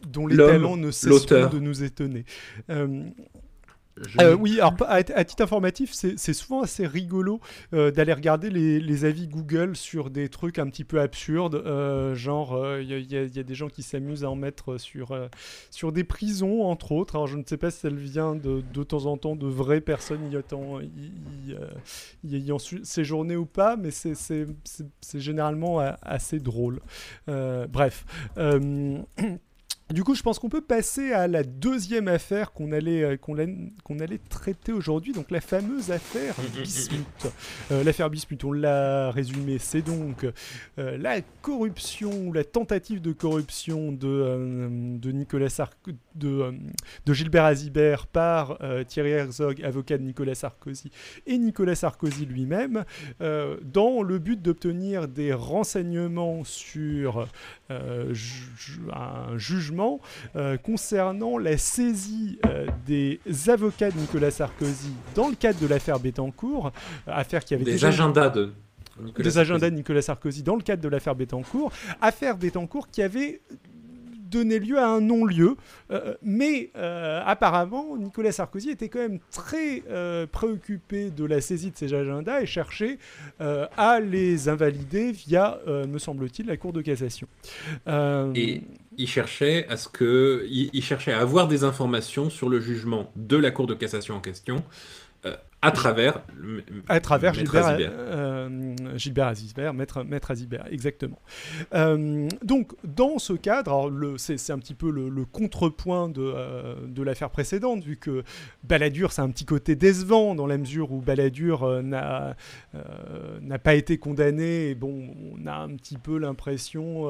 [0.08, 2.24] dont les talents ne cessent de nous étonner.
[2.70, 3.04] Euh,
[4.38, 7.40] oui, alors à, titre informatif, c'est souvent assez rigolo
[7.74, 12.78] euh, d'aller regarder les, avis Google sur des trucs un petit peu absurdes, euh, genre
[12.78, 15.18] il y, a des gens qui s'amusent à en mettre sur,
[15.70, 17.16] sur des prisons, entre autres.
[17.16, 19.80] Alors je ne sais pas si elle vient de, de temps en temps de vraies
[19.80, 20.36] personnes y,
[22.24, 24.46] y, ayant séjourné ou pas, mais c'est
[25.14, 26.80] généralement assez drôle.
[27.26, 28.04] bref.
[29.92, 33.36] Du coup, je pense qu'on peut passer à la deuxième affaire qu'on allait, euh, qu'on
[33.36, 37.30] allait traiter aujourd'hui, donc la fameuse affaire Bismuth.
[37.70, 40.24] Euh, l'affaire Bismuth, on l'a résumé, c'est donc
[40.78, 45.50] euh, la corruption ou la tentative de corruption de, de Nicolas
[46.14, 46.54] de,
[47.06, 50.90] de, Gilbert Azibert par Thierry Herzog, avocat de Nicolas Sarkozy,
[51.26, 52.84] et Nicolas Sarkozy lui-même,
[53.20, 57.26] dans le but d'obtenir des renseignements sur
[57.70, 60.00] un jugement
[60.36, 65.98] euh, concernant la saisie euh, des avocats de Nicolas Sarkozy dans le cadre de l'affaire
[65.98, 66.72] Bettencourt,
[67.08, 68.52] euh, affaire qui avait des agendas de
[69.00, 73.02] Nicolas des agendas de Nicolas Sarkozy dans le cadre de l'affaire Bettencourt, affaire Bettencourt qui
[73.02, 73.40] avait
[74.32, 75.56] donné lieu à un non-lieu.
[75.90, 81.70] Euh, mais euh, apparemment, Nicolas Sarkozy était quand même très euh, préoccupé de la saisie
[81.70, 82.98] de ces agendas et cherchait
[83.38, 87.26] à les invalider via, me semble-t-il, la Cour de cassation.
[88.34, 88.62] Et
[88.96, 93.36] il cherchait à ce que, il, cherchait à avoir des informations sur le jugement de
[93.36, 94.62] la Cour de cassation en question
[95.64, 96.20] à travers,
[96.88, 97.92] à travers Gilbert, Azibert.
[97.94, 101.20] Euh, Gilbert Azibert, maître, maître Azibert, exactement.
[101.72, 107.30] Euh, donc, dans ce cadre, c'est un petit peu le, contrepoint de, euh, de l'affaire
[107.30, 108.24] précédente, vu que
[108.64, 112.34] Balladur, c'est un petit côté décevant, dans la mesure où Balladur n'a
[113.40, 117.06] n'a pas été condamné, et bon, on a un petit peu l'impression,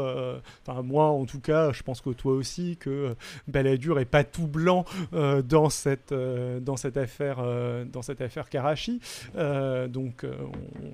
[0.67, 3.15] enfin moi en tout cas, je pense que toi aussi, que
[3.49, 7.39] Balladur est pas tout blanc dans, cette, dans cette affaire,
[7.87, 9.01] dans cette affaire Karachi.
[9.37, 10.33] Euh, donc euh,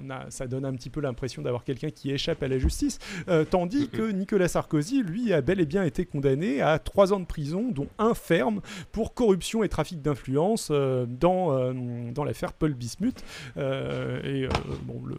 [0.01, 2.99] on a, ça donne un petit peu l'impression d'avoir quelqu'un qui échappe à la justice.
[3.29, 7.21] Euh, tandis que Nicolas Sarkozy, lui, a bel et bien été condamné à trois ans
[7.21, 8.61] de prison, dont un ferme
[8.93, 11.73] pour corruption et trafic d'influence dans,
[12.13, 13.23] dans l'affaire Paul Bismuth.
[13.57, 14.49] et
[14.83, 15.17] bon, le,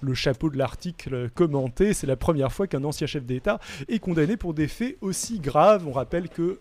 [0.00, 4.36] le, chapeau de l'article commenté, c'est la première fois qu'un ancien chef d'État est condamné
[4.36, 5.86] pour des faits aussi graves.
[5.86, 6.58] On rappelle que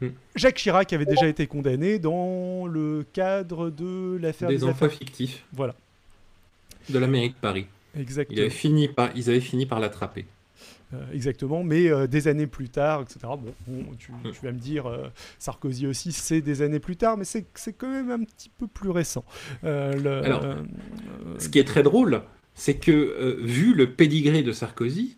[0.00, 0.08] Hmm.
[0.34, 5.44] Jacques Chirac avait déjà été condamné dans le cadre de l'affaire des, emplois fictifs.
[5.52, 5.74] Voilà.
[6.90, 7.66] De la mairie de Paris.
[7.98, 8.36] Exactement.
[8.36, 10.26] Ils avaient fini par, ils avaient fini par l'attraper.
[11.12, 13.20] exactement, mais des années plus tard, etc.
[13.22, 13.54] Bon,
[13.98, 14.84] tu, vas me dire,
[15.38, 18.90] Sarkozy aussi, c'est des années plus tard, mais c'est quand même un petit peu plus
[18.90, 19.24] récent.
[19.62, 20.44] Alors,
[21.38, 22.22] ce qui est très drôle,
[22.54, 25.16] c'est que vu le pédigré de Sarkozy,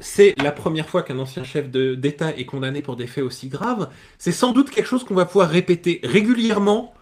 [0.00, 3.88] c'est la première fois qu'un ancien chef d'État est condamné pour des faits aussi graves.
[4.18, 6.94] C'est sans doute quelque chose qu'on va pouvoir répéter régulièrement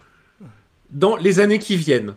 [0.91, 2.15] dans les années qui viennent.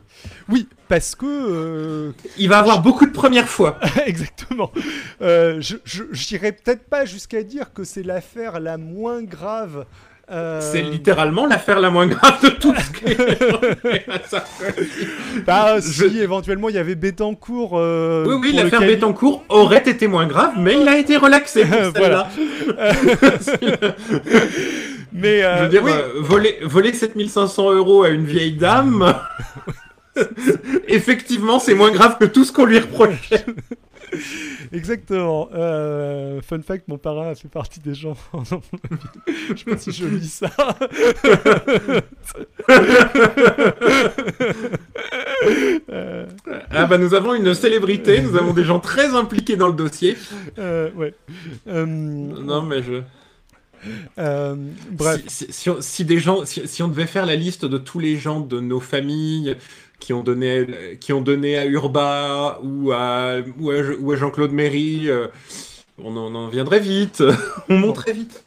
[0.49, 1.27] Oui, parce que...
[1.27, 3.79] Euh, Il va avoir beaucoup de premières fois.
[4.07, 4.73] Exactement.
[5.21, 9.87] Euh, je n'irai peut-être pas jusqu'à dire que c'est l'affaire la moins grave
[10.33, 12.90] euh, c'est littéralement l'affaire la moins grave de tout ce
[15.45, 17.73] bah, si éventuellement il y avait Bettencourt.
[17.75, 21.64] Euh, oui, oui, l'affaire Bettencourt aurait été moins grave, mais il a été relaxé
[21.95, 22.29] voilà.
[25.12, 25.83] mais euh, Je veux dire,
[26.21, 29.14] voler, voler 7500 euros à une vieille dame,
[30.88, 33.45] effectivement, c'est moins grave que tout ce qu'on lui reprochait.
[34.72, 35.48] Exactement.
[35.55, 38.16] Euh, fun fact, mon parrain a fait partie des gens.
[39.27, 40.51] je sais pas si je lis ça.
[46.70, 50.16] ah bah nous avons une célébrité, nous avons des gens très impliqués dans le dossier.
[50.59, 51.14] Euh, ouais.
[51.68, 53.03] Euh, non mais je.
[54.90, 55.22] bref.
[55.29, 58.81] Si, des gens, si, on devait faire la liste de tous les gens de nos
[58.81, 59.57] familles
[60.03, 65.09] qui ont donné, qui ont donné à Urba ou à, ou à, Jean-Claude Méry.
[65.09, 65.29] Euh,
[66.03, 67.23] on en, viendrait vite.
[67.69, 68.45] on monterait vite.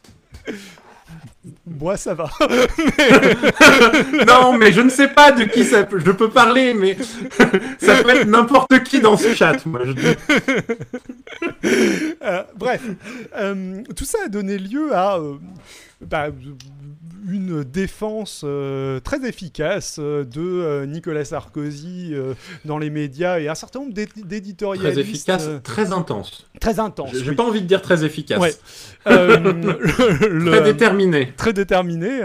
[1.66, 2.28] Moi, ça va.
[4.26, 6.96] non, mais je ne sais pas de qui ça Je peux parler, mais
[7.78, 9.80] ça peut être n'importe qui dans ce chat, moi.
[9.84, 9.92] Je
[12.22, 12.82] euh, bref,
[13.36, 15.20] euh, tout ça a donné lieu à
[16.00, 16.28] bah,
[17.28, 22.14] une défense euh, très efficace euh, de euh, Nicolas Sarkozy
[22.64, 24.92] dans les médias et un certain nombre d'éditorialistes.
[24.92, 26.46] Très efficace, très intense.
[26.60, 27.14] Très intense.
[27.14, 28.60] J'ai pas envie de dire très efficace.
[29.04, 31.32] très déterminé.
[31.36, 32.20] Très déterminé,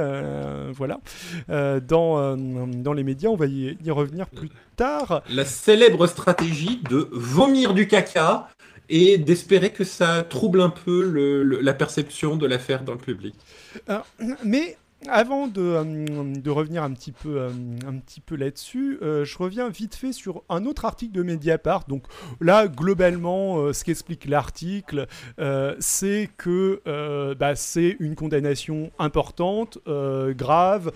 [0.76, 1.00] voilà.
[1.48, 5.24] dans, dans les médias, on va y, y revenir plus tard.
[5.30, 8.50] La célèbre stratégie de vomir du caca
[8.90, 13.36] et d'espérer que ça trouble un peu le, la perception de l'affaire dans le public.
[14.44, 14.78] mais
[15.10, 17.50] avant de, euh, de, revenir un petit peu, euh,
[18.38, 21.86] là-dessus, euh, je reviens vite fait sur un autre article de Mediapart.
[21.88, 22.06] Donc
[22.40, 25.08] là, globalement, ce qu'explique l'article,
[25.80, 26.82] c'est que
[27.34, 30.92] bah, c'est une condamnation importante, grave,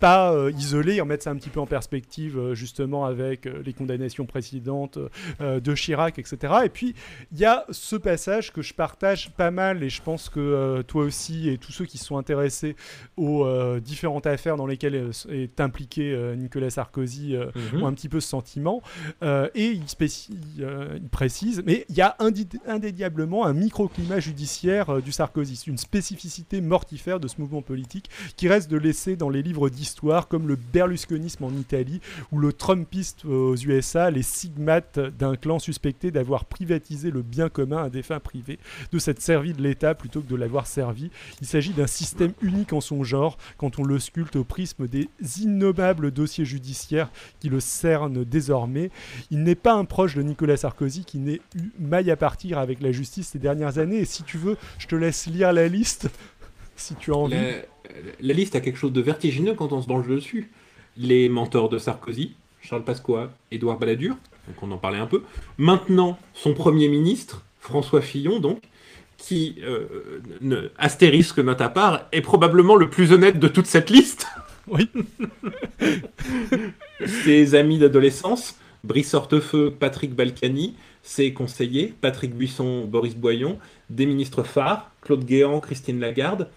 [0.00, 1.00] pas isolée.
[1.00, 4.98] En mettre ça un petit peu en perspective, justement, avec les condamnations précédentes
[5.40, 6.54] de Chirac, etc.
[6.64, 6.94] Et puis,
[7.32, 11.04] il y a ce passage que je partage pas mal, et je pense que toi
[11.04, 12.76] aussi, et tous ceux qui sont intéressés
[13.16, 17.82] au euh, différentes affaires dans lesquelles euh, est impliqué euh, Nicolas Sarkozy mhm.
[17.82, 18.82] ont un petit peu ce sentiment.
[19.22, 22.16] et il, il, précise, mais il y a
[22.66, 28.70] indéniablement un microclimat judiciaire du Sarkozy, une spécificité mortifère de ce mouvement politique qui reste
[28.70, 33.56] de laisser dans les livres d'histoire comme le berlusconisme en Italie ou le Trumpiste aux
[33.56, 38.58] USA, les sigmates d'un clan suspecté d'avoir privatisé le bien commun à des fins privées,
[38.92, 41.10] de s'être servi de l'État plutôt que de l'avoir servi.
[41.40, 43.21] Il s'agit d'un système unique en son genre
[43.56, 45.08] quand on le sculpte au prisme des
[45.40, 48.90] innommables dossiers judiciaires qui le cernent désormais.
[49.30, 52.80] Il n'est pas un proche de Nicolas Sarkozy qui n'ait eu maille à partir avec
[52.80, 53.98] la justice ces dernières années.
[53.98, 56.08] Et si tu veux, je te laisse lire la liste,
[56.76, 57.36] si tu as envie.
[58.20, 60.50] La, liste a quelque chose de vertigineux quand on se penche dessus.
[60.96, 65.22] Les mentors de Sarkozy, Charles Pasqua, Édouard Balladur, donc on en parlait un peu.
[65.58, 68.62] Maintenant, son premier ministre, François Fillon, donc,
[69.22, 74.26] qui, euh, astérisque note à part, est probablement le plus honnête de toute cette liste.
[74.66, 74.90] Oui.
[77.24, 83.58] ses amis d'adolescence, Brice Hortefeux, Patrick Balkany, ses conseillers, Patrick Buisson, Boris Boyon,
[83.90, 86.48] des ministres phares, Claude Guéant, Christine Lagarde.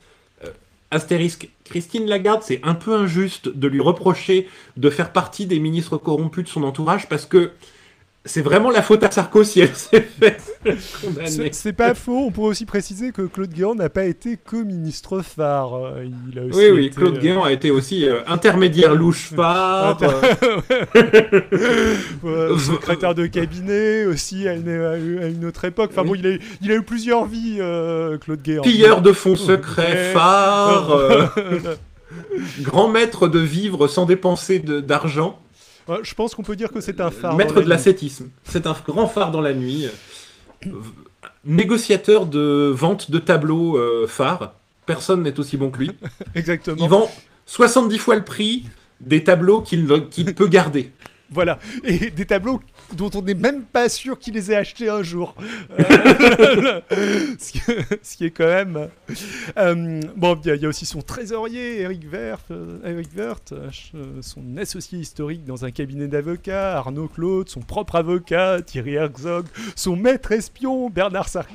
[0.44, 0.50] Euh,
[0.90, 5.98] astérisque, Christine Lagarde, c'est un peu injuste de lui reprocher de faire partie des ministres
[5.98, 7.52] corrompus de son entourage parce que
[8.26, 10.38] c'est vraiment la faute à Sarkozy elle s'est fait
[11.52, 12.26] C'est pas faux.
[12.26, 15.76] On pourrait aussi préciser que Claude Guéant n'a pas été que ministre phare.
[15.76, 19.32] Euh, il a aussi oui, oui, Claude euh, Guéant a été aussi euh, intermédiaire louche
[19.36, 20.00] phare.
[22.60, 25.92] secrétaire de cabinet aussi à une, autre époque.
[25.94, 27.60] Enfin bon, il a, il a eu plusieurs vies,
[28.22, 28.64] Claude Guéant.
[28.64, 31.32] Pilleur de fonds secrets phare.
[32.62, 35.40] grand maître de vivre sans dépenser d'argent.
[36.02, 37.36] Je pense qu'on peut dire que c'est un phare.
[37.36, 38.30] Maître de l'ascétisme.
[38.44, 39.88] C'est un grand phare dans la nuit.
[41.44, 44.54] Négociateur de vente de tableaux euh, phares.
[44.86, 45.92] Personne n'est aussi bon que lui.
[46.36, 46.78] Exactement.
[46.80, 47.10] Il vend
[47.46, 48.66] 70 fois le prix
[49.02, 49.86] des tableaux qu'il
[50.36, 50.92] peut garder.
[51.30, 51.60] voilà.
[51.84, 52.62] Et des tableaux
[52.94, 55.36] dont on n'est même pas sûr qu'il les ait achetés un jour.
[55.80, 57.52] ce,
[58.18, 58.90] qui, est quand même.
[60.16, 62.04] bon, il y, a aussi son trésorier, Eric
[62.84, 63.54] Eric Werth
[64.22, 69.96] son associé historique dans un cabinet d'avocats, Arnaud Claude, son propre avocat, Thierry Herzog, son
[69.96, 71.46] maître espion, Bernard Sar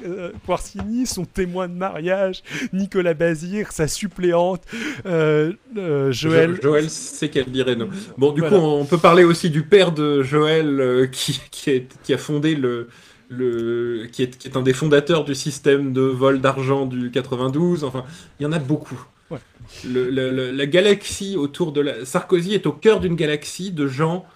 [1.07, 4.63] son témoin de mariage, Nicolas Bazir, sa suppléante,
[5.07, 6.59] euh, euh, Joël.
[6.63, 7.89] Joël, c'est qu'elle dirait non.
[8.19, 11.07] Bon, du coup, on peut parler aussi du père de Joël euh,
[11.51, 12.89] qui, qui, a fondé le.
[13.33, 17.85] Le, qui, est, qui est un des fondateurs du système de vol d'argent du 92.
[17.85, 18.05] Enfin,
[18.39, 19.01] il y en a beaucoup.
[19.85, 22.05] la galaxie autour de la...
[22.05, 24.27] Sarkozy est au cœur d'une galaxie de gens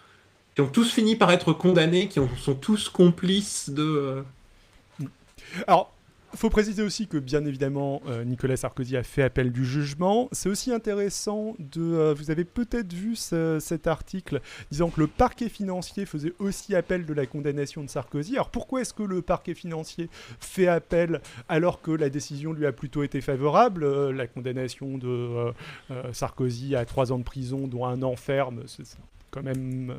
[0.55, 4.23] qui ont tous fini par être condamnés, qui sont tous complices de...
[5.67, 5.94] Alors, il
[6.35, 10.29] faut préciser aussi que bien évidemment euh, Nicolas Sarkozy a fait appel du jugement.
[10.33, 11.83] C'est aussi intéressant de...
[11.83, 17.07] Euh, vous avez peut-être vu cet article disant que le parquet financier faisait aussi appel
[17.07, 18.35] de la condamnation de Sarkozy.
[18.35, 20.09] Alors pourquoi est-ce que le parquet financier
[20.41, 23.85] fait appel alors que la décision lui a plutôt été favorable?
[23.85, 25.53] Euh, La condamnation de
[26.13, 28.85] Sarkozy à trois ans de prison dont un an ferme, c'est
[29.31, 29.93] quand même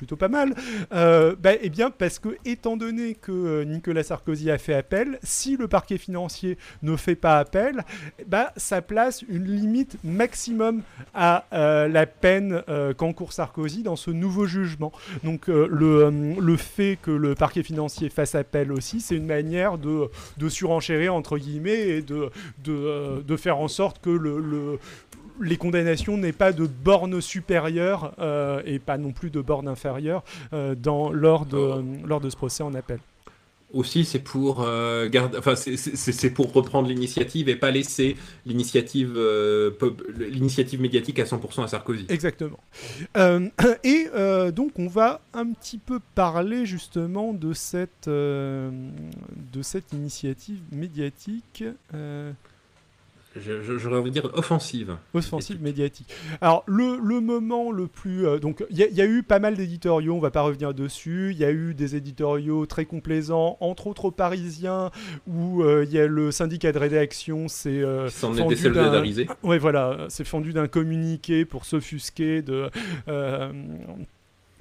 [0.00, 0.54] plutôt pas mal.
[0.94, 5.18] Euh, bah, eh bien, parce que, étant donné que euh, Nicolas Sarkozy a fait appel,
[5.22, 7.84] si le parquet financier ne fait pas appel,
[8.26, 10.80] bah, ça place une limite maximum
[11.12, 12.62] à euh, la peine
[12.96, 14.90] qu'encourt Sarkozy dans ce nouveau jugement.
[15.22, 20.08] Donc, le, le fait que le parquet financier fasse appel aussi, c'est une manière de,
[20.38, 22.30] de surenchérir, entre guillemets, et de,
[22.64, 24.78] de, de faire en sorte que le,
[25.40, 30.22] les condamnations n'aient pas de borne supérieure euh, et pas non plus de borne inférieure
[30.52, 32.98] euh, dans, lors, de, lors de ce procès en appel
[33.72, 39.16] aussi c'est pour euh, garder, enfin c'est pour reprendre l'initiative et pas laisser l'initiative
[40.18, 42.04] l'initiative médiatique à 100% à Sarkozy.
[42.08, 42.58] Exactement.
[43.84, 44.06] et
[44.52, 51.62] donc on va un petit peu parler justement de cette de cette initiative médiatique
[53.36, 54.96] j'aurais envie de dire offensive.
[55.14, 56.12] Offensive médiatique.
[56.40, 58.26] Alors, le, le moment le plus.
[58.26, 61.30] Euh, donc, il y, a eu pas mal d'éditoriaux, on va pas revenir dessus.
[61.32, 64.90] Il y a eu des éditoriaux très complaisants, entre autres aux Parisiens,
[65.26, 67.82] où euh, il y a le syndicat de rédaction, c'est.
[67.82, 69.28] Euh, s'en est désolidarisé.
[69.42, 72.70] Voilà, c'est fendu d'un communiqué pour s'offusquer de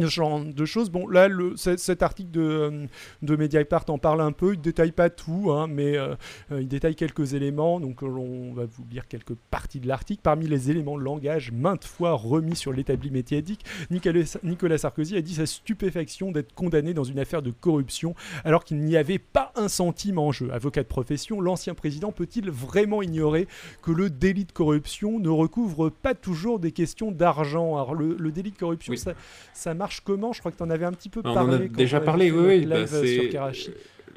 [0.08, 0.90] ce genre de choses.
[0.90, 2.86] Bon, là, le, cet article de, euh,
[3.22, 4.54] de Mediapart en parle un peu.
[4.54, 6.16] Il ne détaille pas tout, hein, mais euh,
[6.52, 7.80] euh, il détaille quelques éléments.
[7.80, 10.22] Donc, on va vous lire quelques parties de l'article.
[10.24, 15.22] Parmi les éléments de langage maintes fois remis sur l'établi médiatique, Nicolas, Nicolas Sarkozy a
[15.22, 19.52] dit sa stupéfaction d'être condamné dans une affaire de corruption alors qu'il n'y avait pas
[19.56, 20.52] un centime en jeu.
[20.52, 23.48] Avocat de profession, l'ancien président peut-il vraiment ignorer
[23.82, 27.76] que le délit de corruption ne recouvre pas toujours des questions d'argent?
[27.76, 29.14] Alors, le, délit de corruption, ça,
[29.54, 30.34] ça marche comment?
[30.34, 31.40] Je crois que tu en avais un petit peu parlé.
[31.40, 32.60] On en a déjà parlé, oui.
[32.60, 33.52] oui bah,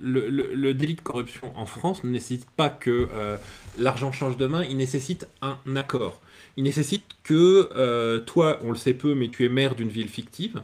[0.02, 3.36] le, le, délit de corruption en France ne nécessite pas que euh,
[3.78, 6.20] l'argent change de main, il nécessite un accord.
[6.56, 10.08] Il nécessite que euh, toi, on le sait peu, mais tu es maire d'une ville
[10.08, 10.62] fictive,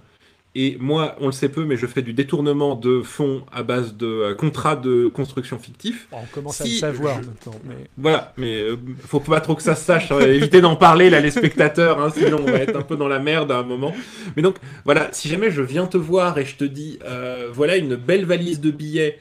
[0.61, 3.95] et moi, on le sait peu, mais je fais du détournement de fonds à base
[3.95, 6.09] de euh, contrats de construction fictifs.
[6.11, 7.55] on commence à le savoir maintenant.
[7.63, 7.77] Mais...
[7.97, 10.11] Voilà, mais euh, faut pas trop que ça se sache.
[10.11, 10.19] Hein.
[10.19, 13.21] éviter d'en parler, là, les spectateurs, hein, sinon on va être un peu dans la
[13.21, 13.95] merde à un moment.
[14.35, 17.77] Mais donc, voilà, si jamais je viens te voir et je te dis, euh, voilà
[17.77, 19.21] une belle valise de billets.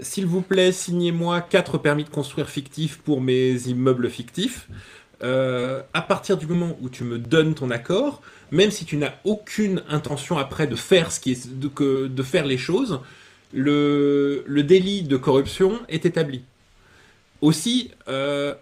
[0.00, 4.68] S'il vous plaît, signez-moi quatre permis de construire fictifs pour mes immeubles fictifs.
[5.22, 9.82] À partir du moment où tu me donnes ton accord, même si tu n'as aucune
[9.88, 13.00] intention après de faire ce qui est de, faire les choses,
[13.52, 16.42] le, délit de corruption est établi.
[17.40, 18.54] Aussi, il euh,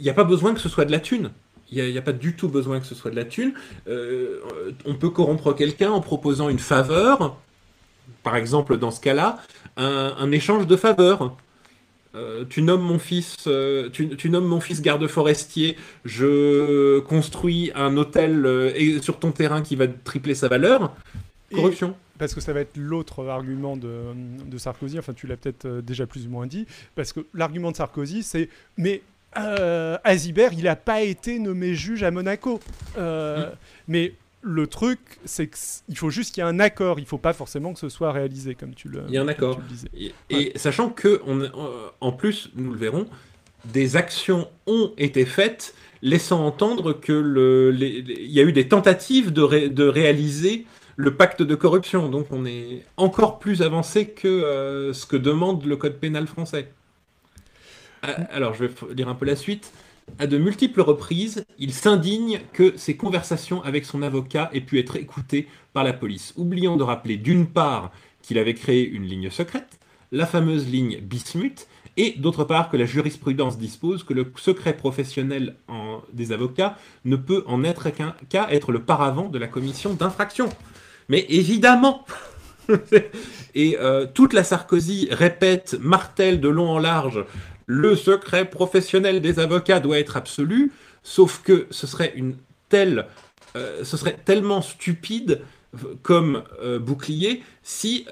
[0.00, 1.30] n'y a pas besoin que ce soit de la thune.
[1.70, 3.52] Il n'y a, pas du tout besoin que ce soit de la thune.
[3.88, 4.40] Euh,
[4.84, 7.36] on peut corrompre quelqu'un en proposant une faveur,
[8.22, 9.38] par exemple dans ce cas-là,
[9.76, 11.36] un échange de faveurs.
[12.16, 15.76] Euh, tu nommes mon fils, euh, tu, nommes mon fils garde forestier.
[16.04, 20.94] Je construis un hôtel euh, sur ton terrain qui va tripler sa valeur.
[21.54, 21.94] Corruption.
[22.18, 24.98] parce que ça va être l'autre argument de, Sarkozy.
[24.98, 26.66] Enfin, tu l'as peut-être déjà plus ou moins dit.
[26.94, 29.02] Parce que l'argument de Sarkozy, c'est mais
[30.04, 32.60] Azibert, il n'a pas été nommé juge à Monaco.
[32.96, 33.44] Mm.
[33.88, 34.14] Mais
[34.46, 37.00] le truc, c'est qu'il faut juste qu'il y ait un accord.
[37.00, 39.22] Il ne faut pas forcément que ce soit réalisé, comme tu le, Il y a
[39.22, 39.60] un accord.
[40.30, 41.50] Et, sachant que, on, euh,
[42.00, 43.06] en plus, nous le verrons,
[43.64, 49.32] des actions ont été faites, laissant entendre que le, il y a eu des tentatives
[49.32, 52.08] de, de, réaliser le pacte de corruption.
[52.08, 56.72] Donc, on est encore plus avancé que euh, ce que demande le code pénal français.
[58.02, 59.72] Ah, alors, je vais lire un peu la suite.
[60.18, 64.96] À de multiples reprises, il s'indigne que ses conversations avec son avocat aient pu être
[64.96, 67.92] écoutées par la police, oubliant de rappeler d'une part
[68.22, 69.78] qu'il avait créé une ligne secrète,
[70.12, 75.56] la fameuse ligne Bismuth, et d'autre part que la jurisprudence dispose que le secret professionnel
[76.12, 77.88] des avocats ne peut en être
[78.28, 80.48] qu'à être le paravent de la commission d'infraction.
[81.08, 82.04] Mais évidemment
[83.54, 87.24] Et euh, toute la Sarkozy répète, martèle de long en large,
[87.66, 92.36] le secret professionnel des avocats doit être absolu, sauf que ce serait une
[92.68, 93.06] telle,
[93.56, 95.42] euh, ce serait tellement stupide
[96.02, 98.06] comme euh, bouclier si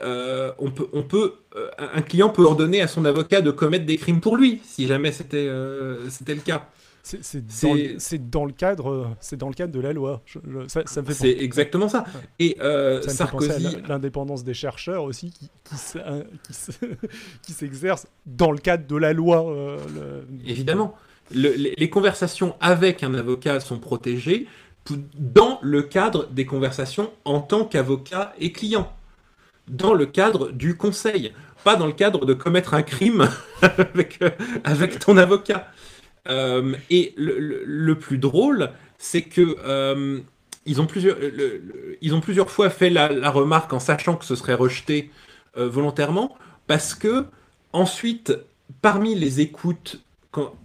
[0.58, 1.34] on peut, on peut
[1.78, 5.12] un client peut ordonner à son avocat de commettre des crimes pour lui, si jamais
[5.12, 6.68] c'était le cas.
[7.04, 10.22] C'est dans, le cadre, c'est dans le cadre de la loi.
[10.66, 12.04] c'est exactement ça.
[12.38, 15.50] Et euh, Sarkozy, l'indépendance des chercheurs aussi, qui,
[17.42, 19.46] qui, s'exerce dans le cadre de la loi.
[19.46, 20.96] Euh, Évidemment,
[21.30, 24.46] les, conversations avec un avocat sont protégées
[25.18, 28.90] dans le cadre des conversations en tant qu'avocat et client,
[29.68, 31.32] dans le cadre du conseil,
[31.64, 33.28] pas dans le cadre de commettre un crime
[33.62, 34.30] avec, euh,
[34.64, 35.68] avec ton avocat.
[36.28, 40.20] Euh, et le, plus drôle, c'est que euh,
[40.66, 41.16] ils, ont plusieurs,
[42.00, 45.10] ils ont plusieurs fois fait la, remarque en sachant que ce serait rejeté
[45.56, 47.26] euh, volontairement, parce que
[47.72, 48.32] ensuite,
[48.80, 50.02] parmi les écoutes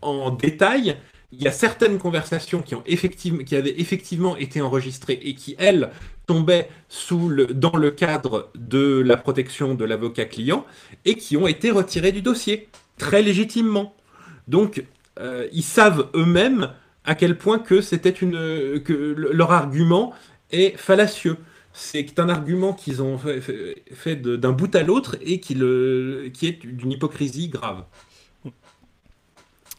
[0.01, 0.97] en détail,
[1.31, 5.55] il y a certaines conversations qui, ont effectivement, qui avaient effectivement été enregistrées et qui,
[5.59, 5.91] elles,
[6.25, 10.63] tombaient sous le, dans le cadre de la protection de l'avocat client
[11.05, 13.95] et qui ont été retirées du dossier, très légitimement.
[14.47, 14.83] Donc,
[15.19, 16.69] euh, ils savent eux-mêmes
[17.05, 20.13] à quel point que c'était une que leur argument
[20.51, 21.37] est fallacieux.
[21.73, 26.65] C'est un argument qu'ils ont fait, d'un bout à l'autre et qui, le, qui est
[26.65, 27.83] d'une hypocrisie grave.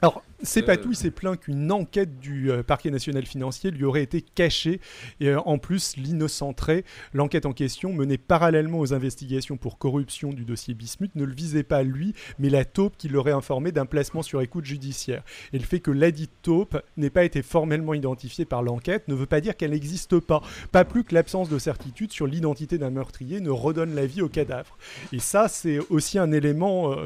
[0.03, 0.93] Alors, c'est pas euh.
[0.95, 4.81] s'est plaint qu'une enquête du euh, parquet national financier lui aurait été cachée
[5.21, 6.85] et euh, en plus l'innocenterait.
[7.13, 11.63] L'enquête en question, menée parallèlement aux investigations pour corruption du dossier Bismuth, ne le visait
[11.63, 15.23] pas lui, mais la taupe qui l'aurait informé d'un placement sur écoute judiciaire.
[15.53, 19.27] Et le fait que ladite taupe n'ait pas été formellement identifiée par l'enquête ne veut
[19.27, 20.41] pas dire qu'elle n'existe pas.
[20.73, 24.29] Pas plus que l'absence de certitude sur l'identité d'un meurtrier ne redonne la vie au
[24.29, 24.79] cadavre.
[25.13, 26.97] Et ça, c'est aussi un élément.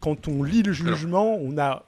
[0.00, 1.84] quand on lit le jugement, on a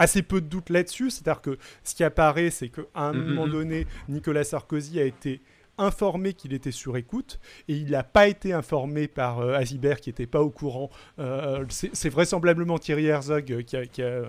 [0.00, 1.10] assez peu de doute là-dessus.
[1.10, 3.52] C'est-à-dire que ce qui apparaît, c'est qu'à un mm, mm, moment mm.
[3.52, 5.40] donné, Nicolas Sarkozy a été
[5.78, 7.38] informé qu'il était sur écoute
[7.68, 10.90] et il n'a pas été informé par euh, Azibert qui n'était pas au courant.
[11.18, 13.82] Euh, c'est vraisemblablement Thierry Herzog qui a,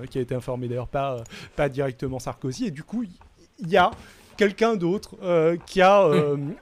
[0.03, 1.23] été informé d'ailleurs, pas,
[1.55, 2.67] pas directement Sarkozy.
[2.67, 3.03] Et du coup,
[3.59, 3.91] il y a
[4.37, 6.09] quelqu'un d'autre euh, qui a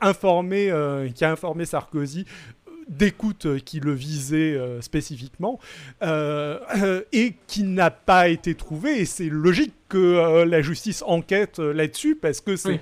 [0.01, 0.71] informé
[1.15, 2.25] qui a informé Sarkozy
[2.89, 5.59] d'écoute euh, qui le visait euh, spécifiquement
[6.01, 9.01] euh, et qui n'a pas été trouvé.
[9.01, 12.79] Et c'est logique que la justice enquête là-dessus parce que c'est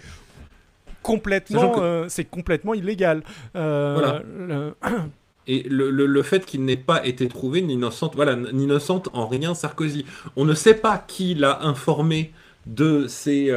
[1.03, 3.23] complètement, c'est complètement illégal.
[3.53, 4.23] Voilà.
[5.49, 10.05] Et le, le, fait qu'il n'ait pas été trouvé n'innocente, voilà, n'innocente en rien Sarkozy.
[10.35, 12.33] On ne sait pas qui l'a informé
[12.65, 13.53] de ses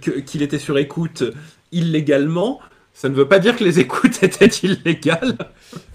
[0.00, 1.24] qu'il était sur écoute
[1.72, 2.60] illégalement.
[3.00, 5.34] Ça ne veut pas dire que les écoutes étaient illégales.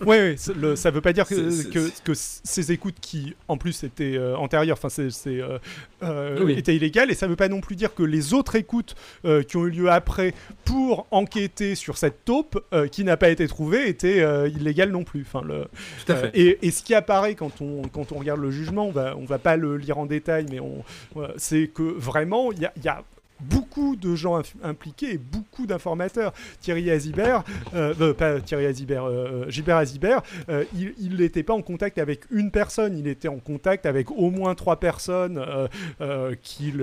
[0.01, 4.17] Oui, ouais, ça ne veut pas dire que, que, ces écoutes qui, en plus, étaient
[4.17, 5.59] euh, antérieures, enfin, euh,
[6.01, 8.95] euh, étaient illégales, et ça ne veut pas non plus dire que les autres écoutes
[9.47, 10.33] qui ont eu lieu après
[10.63, 12.59] pour enquêter sur cette taupe
[12.91, 15.27] qui n'a pas été trouvée étaient illégales non plus.
[15.27, 15.65] Enfin, le,
[16.07, 16.31] Tout à fait.
[16.33, 19.25] Et, et, ce qui apparaît quand on, quand on regarde le jugement, on va, on
[19.25, 20.83] va pas le lire en détail, mais on,
[21.37, 23.03] c'est que vraiment, il y a
[23.39, 26.33] beaucoup de gens impliqués et beaucoup d'informateurs.
[26.61, 30.21] Thierry Azibert, euh, euh, pas Thierry Azibert, euh, Gilbert Azibert,
[30.73, 34.55] il n'était pas en contact avec une personne, il était en contact avec au moins
[34.55, 35.43] trois personnes
[36.41, 36.73] qui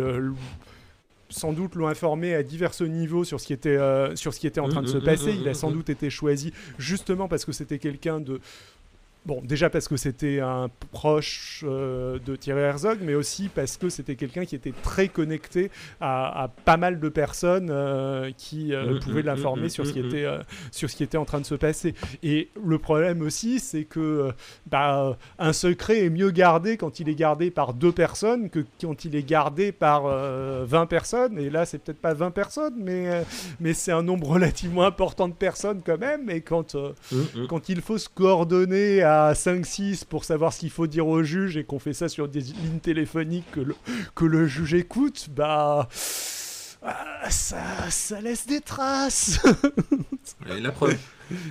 [1.31, 3.79] sans doute l'ont informé à divers niveaux sur ce qui était,
[4.17, 5.35] sur ce qui était en train de se passer.
[5.39, 8.41] Il a sans doute été choisi justement parce que c'était quelqu'un de
[9.25, 13.89] Bon, déjà parce que c'était un proche euh, de Thierry Herzog, mais aussi parce que
[13.89, 15.71] c'était quelqu'un qui était très connecté
[16.01, 19.93] à, pas mal de personnes euh, qui euh, mm, pouvaient mm, l'informer mm, sur, ce
[19.93, 20.27] qui était,
[20.73, 21.95] sur ce qui était en train de se passer.
[22.25, 24.33] Et le problème aussi, c'est que
[24.67, 29.05] bah, un secret est mieux gardé quand il est gardé par deux personnes que quand
[29.05, 31.39] il est gardé par 20 personnes.
[31.39, 33.25] Et là, c'est peut-être pas 20 personnes, mais,
[33.61, 36.29] mais c'est un nombre relativement important de personnes quand même.
[36.29, 36.77] Et quand,
[37.49, 41.57] quand il faut se coordonner à 5-6 pour savoir ce qu'il faut dire au juge
[41.57, 43.75] et qu'on fait ça sur des lignes téléphoniques que le,
[44.15, 45.89] que le juge écoute, bah.
[46.83, 49.41] ah, ça, ça laisse des traces.
[50.47, 50.97] la preuve.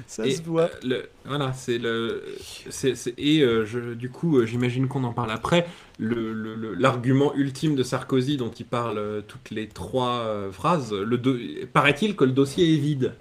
[0.05, 0.69] Ça se voit.
[0.83, 2.23] Le, voilà, c'est le.
[3.17, 5.67] et je, du coup, j'imagine qu'on en parle après.
[5.99, 12.23] L'argument le, ultime de Sarkozy, dont il parle toutes les trois phrases, le paraît-il que
[12.23, 13.13] le dossier est vide.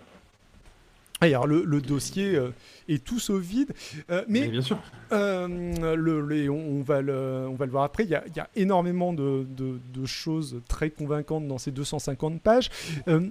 [1.23, 2.39] Alors, le dossier
[2.91, 3.73] et tout au vide.
[4.11, 4.79] Euh, mais, bien sûr.
[5.13, 5.49] Euh,
[5.97, 8.05] le, on, va le, on va le voir après.
[8.05, 9.47] Il y a, énormément de,
[10.05, 12.69] choses très convaincantes dans ces 250 pages.
[13.07, 13.29] Euh,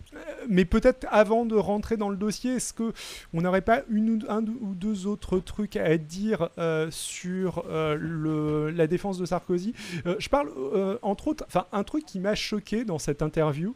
[0.48, 2.94] mais peut-être avant de rentrer dans le dossier, est-ce que
[3.34, 6.50] on n'aurait pas une un ou deux autres trucs à dire
[6.90, 9.74] sur le, la défense de Sarkozy?
[10.06, 10.50] Je parle
[11.02, 13.76] entre autres, enfin un truc qui m'a choqué dans cette interview,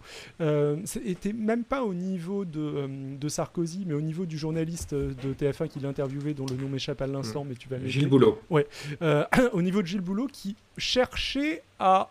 [0.86, 5.67] c'était même pas au niveau de, de Sarkozy, mais au niveau du journaliste de TF1
[5.74, 7.47] qu'il a interviewé, dont le nom m'échappe à l'instant, mm.
[7.49, 8.39] mais tu vas Gilles Boulot.
[8.49, 8.67] Ouais.
[9.01, 12.09] Euh, au niveau de Gilles Boulot, qui cherchait à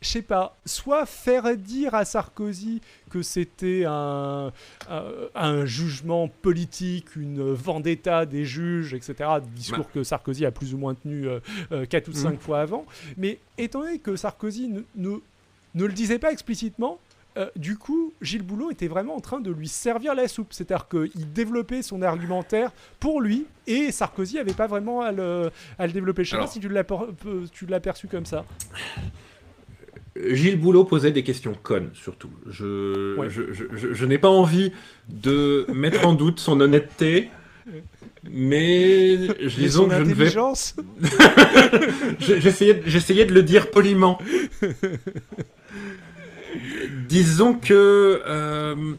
[0.00, 2.80] je sais pas, soit faire dire à Sarkozy
[3.10, 4.52] que c'était un,
[5.34, 9.28] un, jugement politique, une vendetta des juges, etc.
[9.56, 9.90] Discours bah.
[9.94, 12.38] que Sarkozy a plus ou moins tenu 4 euh, euh, ou 5 mm.
[12.38, 12.86] fois avant.
[13.16, 14.82] Mais étant donné que Sarkozy ne,
[15.74, 17.00] ne le disait pas explicitement,
[17.38, 20.52] euh, du coup, Gilles Boulot était vraiment en train de lui servir la soupe.
[20.52, 25.50] C'est-à-dire qu'il développait son argumentaire pour lui et Sarkozy n'avait pas vraiment à le,
[25.92, 26.24] développer.
[26.24, 26.68] Je sais pas si tu
[27.66, 28.44] l'as perçu comme ça.
[30.26, 32.30] Gilles Boulot posait des questions connes, surtout.
[32.48, 34.72] Je, n'ai pas envie
[35.08, 37.30] de mettre en doute son honnêteté,
[38.28, 39.16] mais
[39.56, 40.30] disons que je ne vais.
[42.86, 44.18] J'essayais de le dire poliment.
[47.08, 48.94] disons que euh,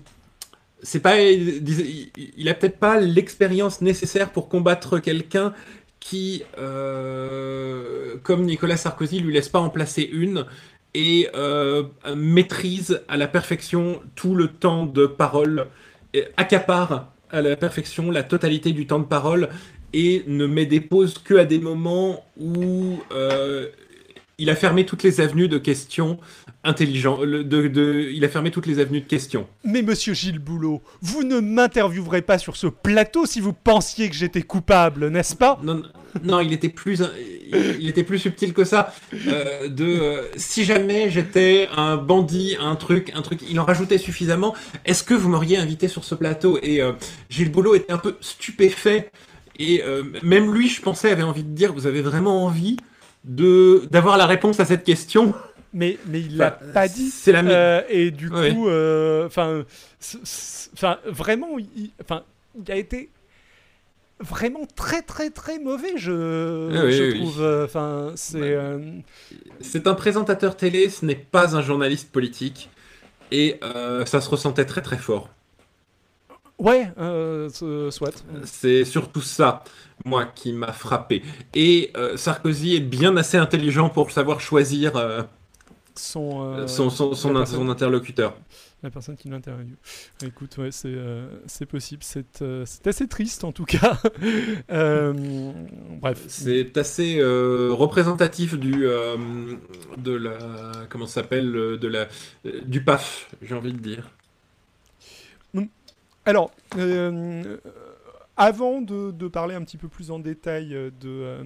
[0.81, 5.53] c'est pas, il, a peut-être pas l'expérience nécessaire pour combattre quelqu'un
[5.99, 10.45] qui, euh, comme Nicolas Sarkozy, lui laisse pas en placer une
[10.95, 11.83] et euh,
[12.15, 15.67] maîtrise à la perfection tout le temps de parole,
[16.37, 19.49] accapare à la perfection la totalité du temps de parole
[19.93, 22.97] et ne met des pauses que à des moments où
[24.39, 26.17] il a fermé toutes les avenues de questions
[26.63, 27.21] intelligentes.
[27.21, 29.47] De, il a fermé toutes les avenues de questions.
[29.63, 34.15] Mais monsieur Gilles Boulot, vous ne m'interviewerez pas sur ce plateau si vous pensiez que
[34.15, 35.59] j'étais coupable, n'est-ce pas?
[35.63, 35.83] Non,
[36.23, 37.01] non, il était plus,
[37.51, 38.93] il, était plus subtil que ça.
[39.27, 43.97] Euh, de euh, si jamais j'étais un bandit, un truc, un truc, il en rajoutait
[43.97, 44.55] suffisamment.
[44.85, 46.59] Est-ce que vous m'auriez invité sur ce plateau?
[46.63, 46.93] Et euh,
[47.29, 49.11] Gilles Boulot était un peu stupéfait.
[49.61, 49.83] Et
[50.23, 52.77] même lui, je pensais, avait envie de dire, vous avez vraiment envie
[53.29, 55.33] de d'avoir la réponse à cette question.
[55.71, 57.09] Mais, mais il l'a pas dit.
[57.11, 59.63] C'est la euh, Et du coup, euh, enfin,
[60.73, 62.23] enfin, vraiment, il, enfin,
[62.59, 63.09] il a été
[64.19, 66.11] vraiment très très très mauvais je,
[66.89, 67.63] je trouve.
[67.63, 68.77] Enfin c'est bah,
[69.61, 72.69] c'est un présentateur télé ce n'est pas un journaliste politique.
[73.31, 75.29] Et ça se ressentait très très fort.
[76.57, 76.91] Ouais,
[77.91, 78.23] soit.
[78.43, 79.63] C'est surtout ça,
[80.05, 81.23] moi, qui m'a frappé.
[81.53, 85.23] Et euh, Sarkozy est bien assez intelligent pour savoir choisir euh,
[85.95, 88.35] son, euh, son, son, son, interlocuteur.
[88.81, 89.75] La personne qui l'interviewe.
[90.23, 92.01] Écoute, ouais, c'est possible.
[92.01, 93.99] C'est assez triste, en tout cas.
[94.69, 96.23] bref.
[96.27, 98.87] C'est assez représentatif du,
[99.97, 100.37] de la.
[100.87, 102.07] Comment ça s'appelle de la,
[102.63, 104.09] Du PAF, j'ai envie de dire.
[106.29, 107.57] Alors, euh,
[108.39, 111.43] avant de, parler un petit peu plus en détail de,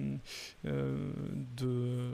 [0.64, 1.12] euh,
[1.56, 2.12] de,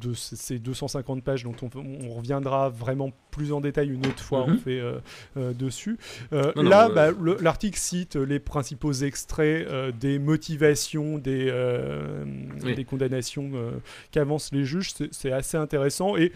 [0.00, 4.56] de ces 250 pages dont on, reviendra vraiment plus en détail une autre fois, on
[4.56, 5.98] fait euh, dessus.
[6.32, 7.10] là, bah,
[7.40, 9.68] l'article cite les principaux extraits
[9.98, 11.52] des motivations des,
[12.64, 13.50] des condamnations
[14.10, 14.94] qu'avancent les juges.
[15.10, 16.32] C'est assez intéressant et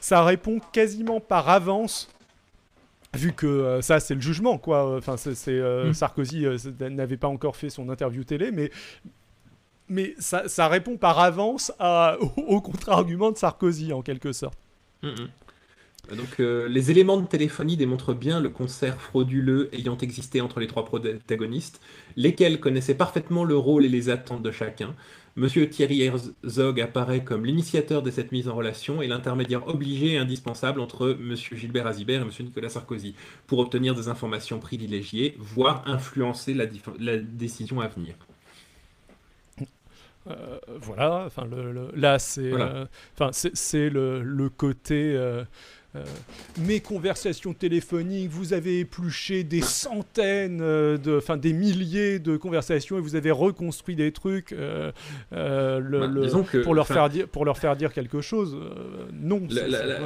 [0.00, 2.08] ça répond quasiment par avance
[3.14, 5.94] vu que euh, ça c'est le jugement quoi enfin c'est euh, mm.
[5.94, 8.70] Sarkozy euh, n'avait pas encore fait son interview télé mais
[9.88, 14.58] mais ça, ça répond par avance à, au, contre-argument de Sarkozy en quelque sorte
[15.02, 15.28] mm, mm.
[16.16, 20.84] Donc, les éléments de téléphonie démontrent bien le concert frauduleux ayant existé entre les trois
[20.84, 21.80] protagonistes,
[22.16, 24.96] lesquels connaissaient parfaitement le rôle et les attentes de chacun.
[25.34, 30.18] Monsieur Thierry Herzog apparaît comme l'initiateur de cette mise en relation et l'intermédiaire obligé et
[30.18, 33.14] indispensable entre Monsieur Gilbert Azibert et Monsieur Nicolas Sarkozy
[33.46, 36.66] pour obtenir des informations privilégiées, voire influencer la,
[37.16, 38.14] décision à venir.
[40.28, 42.86] Euh, voilà, enfin le, là c'est, euh,
[44.22, 45.18] le, côté.
[45.94, 46.04] Euh,
[46.58, 53.00] mes conversations téléphoniques, vous avez épluché des centaines, de, enfin des milliers de conversations et
[53.00, 54.92] vous avez reconstruit des trucs le,
[55.30, 58.56] bah, pour, leur faire dire, pour leur faire dire quelque chose.
[59.12, 59.42] non.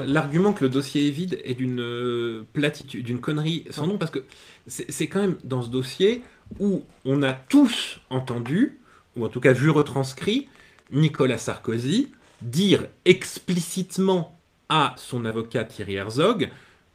[0.06, 4.24] L'argument que le dossier est vide est d'une platitude, d'une connerie sans nom, parce que
[4.66, 6.22] c'est quand même dans ce dossier
[6.58, 8.80] où on a tous entendu,
[9.16, 10.48] ou en tout cas vu retranscrit,
[10.92, 12.12] Nicolas Sarkozy
[12.42, 14.35] dire explicitement
[14.68, 16.50] à son avocat Thierry Herzog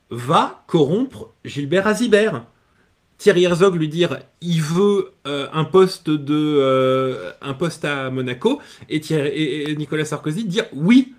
[0.10, 2.46] va corrompre Gilbert Azibert.
[3.18, 8.60] Thierry Herzog lui dire il veut euh, un poste de euh, un poste à Monaco
[8.90, 11.14] et, et, Nicolas Sarkozy dire oui.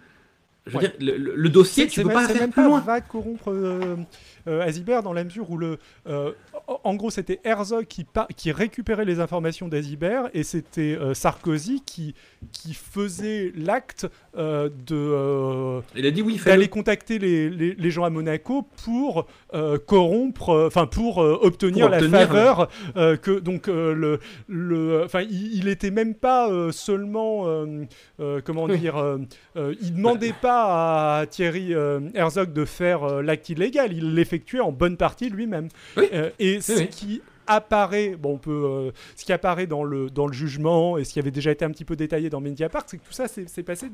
[0.67, 2.81] Je veux dire, le, dossier, tu peux pas faire plus loin.
[2.81, 3.97] Va corrompre euh,
[4.47, 5.79] Azibert dans la mesure où le
[6.85, 12.15] en gros, c'était Herzog qui, qui récupérait les informations d'Azibert et c'était euh, Sarkozy qui,
[12.53, 14.97] qui faisait l'acte euh, de.
[14.97, 19.27] Euh, Il a dit oui, d'aller contacter les, les, gens à Monaco pour
[19.87, 24.19] corrompre, enfin pour obtenir, la faveur que donc le,
[24.49, 27.47] le, enfin il, était même pas seulement
[28.45, 29.19] comment dire,
[29.57, 31.73] il demandait pas à Thierry
[32.15, 35.69] Herzog de faire l'acte illégal, il l'effectuait en bonne partie lui-même.
[36.39, 40.33] et ce qui apparaît, bon, on peut, euh, ce qui apparaît dans le, dans le
[40.33, 43.05] jugement et ce qui avait déjà été un petit peu détaillé dans Mediapart, c'est que
[43.05, 43.89] tout ça s'est passé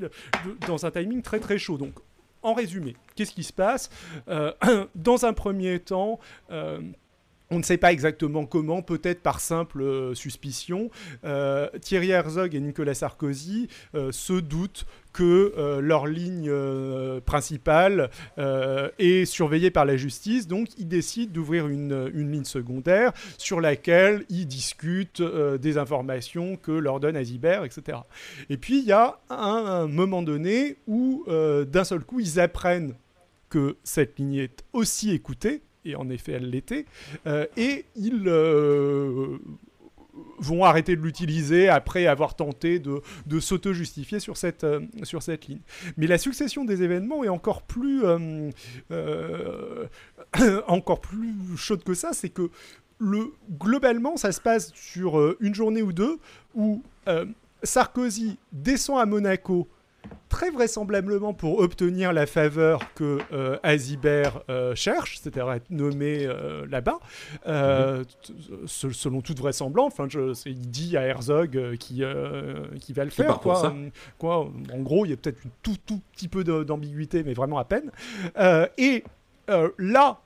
[0.66, 1.78] dans un timing très très chaud.
[1.78, 1.94] Donc,
[2.42, 3.90] en résumé, qu'est-ce qui se passe?
[4.28, 4.52] Euh,
[4.94, 6.20] Dans un premier temps,
[6.52, 6.78] euh,
[7.50, 10.90] on ne sait pas exactement comment, peut-être par simple suspicion.
[11.80, 14.86] Thierry Herzog et Nicolas Sarkozy se doutent
[15.18, 20.46] que euh, leur ligne euh, principale euh, est surveillée par la justice.
[20.46, 27.00] Donc, ils décident d'ouvrir une, ligne secondaire sur laquelle ils discutent des informations que leur
[27.00, 27.98] donne Azibert, etc.
[28.48, 32.94] Et puis, il y a un, moment donné où, d'un seul coup, ils apprennent
[33.48, 36.86] que cette ligne est aussi écoutée, et en effet elle l'était,
[37.56, 38.28] et ils
[40.38, 45.60] vont arrêter de l'utiliser après avoir tenté de, s'auto-justifier sur cette, euh, sur cette ligne.
[45.96, 48.50] Mais la succession des événements est encore plus, euh,
[48.90, 49.86] euh,
[50.66, 52.50] encore plus chaude que ça, c'est que
[52.98, 56.18] le, globalement, ça se passe sur une journée ou deux
[56.56, 56.82] où
[57.62, 59.68] Sarkozy descend à Monaco
[60.28, 66.66] très vraisemblablement pour obtenir la faveur que euh, Azibert euh, cherche, c'est-à-dire être nommé euh,
[66.70, 66.98] là-bas,
[67.46, 68.04] mhm.
[68.66, 69.92] selon toute vraisemblance.
[69.98, 70.06] Enfin,
[70.46, 72.02] il dit à Herzog qui,
[72.80, 73.40] qui va le faire.
[73.40, 73.72] Quoi,
[74.18, 77.58] quoi, en gros, il y a peut-être un tout, tout petit peu d'ambiguïté, mais vraiment
[77.58, 77.90] à peine.
[78.76, 79.04] et
[79.78, 80.20] là,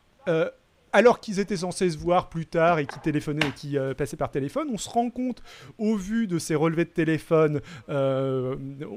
[0.93, 4.17] alors qu'ils étaient censés se voir plus tard et qui téléphonaient et qui euh, passaient
[4.17, 5.43] par téléphone, on se rend compte,
[5.79, 8.57] au vu de ces relevés de téléphone, euh,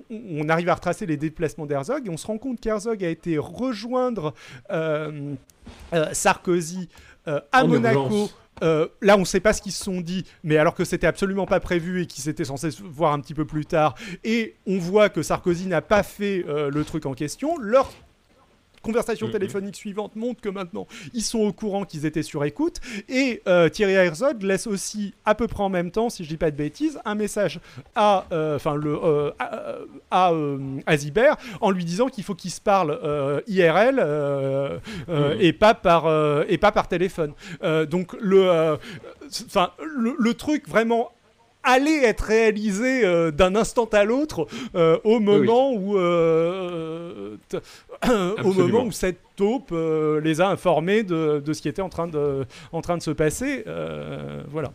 [0.09, 3.37] on, arrive à retracer les déplacements d'Herzog et on se rend compte qu'Herzog a été
[3.37, 4.33] rejoindre
[4.71, 5.35] euh,
[6.11, 6.89] Sarkozy
[7.25, 8.29] à Monaco.
[8.61, 11.47] là, on ne sait pas ce qu'ils se sont dit, mais alors que c'était absolument
[11.47, 14.77] pas prévu et qu'ils étaient censés se voir un petit peu plus tard, et on
[14.77, 17.89] voit que Sarkozy n'a pas fait le truc en question, leur
[18.85, 19.31] conversation mm-hmm.
[19.31, 22.79] téléphonique suivante montre que maintenant ils sont au courant qu'ils étaient sur écoute.
[23.09, 26.37] Et euh, Thierry Herzog laisse aussi à peu près en même temps, si je dis
[26.37, 27.59] pas de bêtises, un message
[27.95, 29.31] à, euh, enfin le, euh,
[30.11, 30.31] à,
[31.61, 32.99] en lui disant qu'il faut qu'il se parle
[33.47, 35.37] IRL mm-hmm.
[35.39, 36.05] et pas par
[36.47, 37.33] et pas par téléphone.
[37.89, 38.77] donc le,
[39.45, 41.11] enfin le, le truc vraiment
[41.65, 47.35] allait être réalisé euh, d'un instant à l'autre euh, au moment où euh,
[48.43, 49.73] au moment où cette taupe
[50.23, 53.11] les a informés de, de, ce qui était en train de, en train de se
[53.11, 53.65] passer.
[54.49, 54.71] voilà.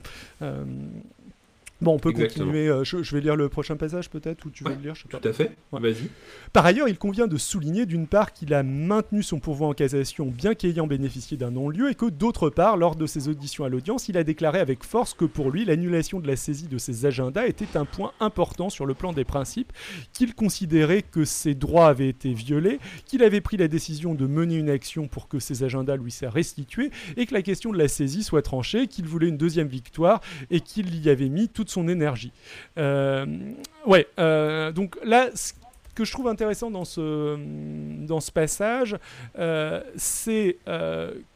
[1.80, 2.68] Bon, on peut continuer.
[2.68, 5.08] Euh, je, vais lire le prochain passage peut-être, ou tu veux le lire je sais
[5.08, 5.56] Tout à fait.
[5.72, 6.10] Vas-y.
[6.52, 10.26] Par ailleurs, il convient de souligner d'une part qu'il a maintenu son pourvoi en cassation,
[10.26, 14.08] bien qu'ayant bénéficié d'un non-lieu, et que d'autre part, lors de ses auditions à l'audience,
[14.08, 17.46] il a déclaré avec force que pour lui, l'annulation de la saisie de ses agendas
[17.46, 19.72] était un point important sur le plan des principes,
[20.12, 24.56] qu'il considérait que ses droits avaient été violés, qu'il avait pris la décision de mener
[24.56, 27.88] une action pour que ses agendas lui soient restitués, et que la question de la
[27.88, 30.20] saisie soit tranchée, qu'il voulait une deuxième victoire,
[30.50, 32.32] et qu'il y avait mis toute son énergie.
[32.78, 33.26] Euh,
[33.86, 35.52] ouais, euh, donc là, ce
[35.94, 37.36] que je trouve intéressant dans ce,
[38.06, 38.96] dans ce passage,
[39.38, 40.58] euh, c'est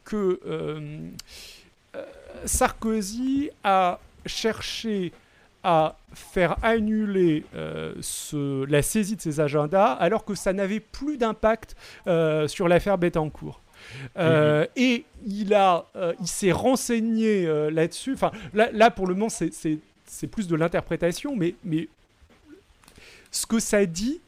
[0.03, 0.39] que
[2.45, 5.11] Sarkozy a cherché
[5.63, 7.43] à faire annuler
[8.01, 11.75] ce, la saisie de ses agendas alors que ça n'avait plus d'impact
[12.47, 13.61] sur l'affaire Bettencourt.
[14.17, 15.85] Euh, Et il a,
[16.19, 18.13] il s'est renseigné là-dessus.
[18.13, 21.87] Enfin, là, là, pour le moment, c'est c'est plus de l'interprétation, mais, mais
[23.31, 24.21] ce que ça dit,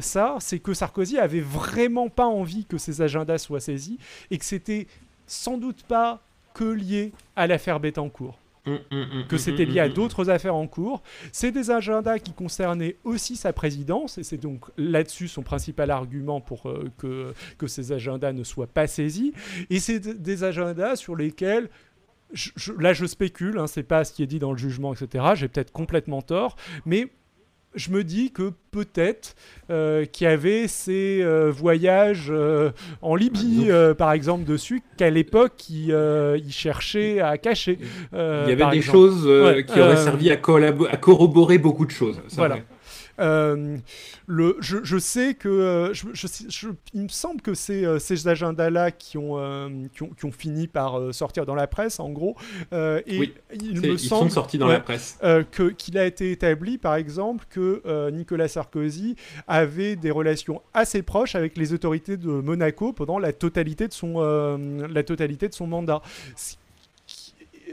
[0.00, 3.98] ça, c'est que Sarkozy avait vraiment pas envie que ses agendas soient saisis
[4.30, 4.86] et que c'était
[5.26, 6.20] sans doute pas
[6.54, 8.38] que lié à l'affaire Bettencourt.
[8.66, 11.02] Hum, hum, hum, que c'était lié à d'autres affaires en cours.
[11.32, 16.42] C'est des agendas qui concernaient aussi sa présidence, et c'est donc là-dessus son principal argument
[16.42, 19.32] pour euh, que, que ces agendas ne soient pas saisis.
[19.70, 21.70] Et c'est des agendas sur lesquels
[22.78, 25.24] là, je spécule, hein, c'est pas ce qui est dit dans le jugement, etc.
[25.34, 26.56] J'ai peut-être complètement tort,
[26.86, 27.10] mais
[27.74, 29.36] je me dis que peut-être
[29.70, 32.70] euh, qu'il y avait ces euh, voyages euh,
[33.00, 35.94] en Libye, par exemple, dessus, qu'à l'époque, il,
[36.50, 37.78] cherchait à cacher.
[38.12, 39.22] il y avait des choses
[39.66, 42.20] qui auraient servi à, à, corroborer beaucoup de choses.
[42.32, 42.58] Voilà.
[43.20, 43.76] Euh,
[44.26, 49.18] le, je, sais que euh, je, il me semble que c'est euh, ces agendas-là qui
[49.18, 49.36] ont,
[49.92, 52.36] qui, ont, qui, ont, fini par sortir dans la presse, en gros.
[52.72, 55.18] et oui, il me ils semble, sont sortis dans la presse.
[55.50, 59.16] que qu'il a été établi, par exemple, que Nicolas Sarkozy
[59.46, 64.20] avait des relations assez proches avec les autorités de Monaco pendant la totalité de son,
[64.20, 66.02] la totalité de son mandat.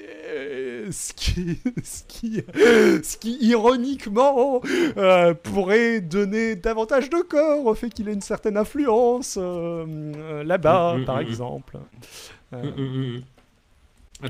[0.08, 4.62] Euh, ce, qui, ce, qui, ce qui, ironiquement,
[4.98, 10.98] euh, pourrait donner davantage de corps au fait qu'il ait une certaine influence euh, là-bas,
[11.06, 11.78] par exemple.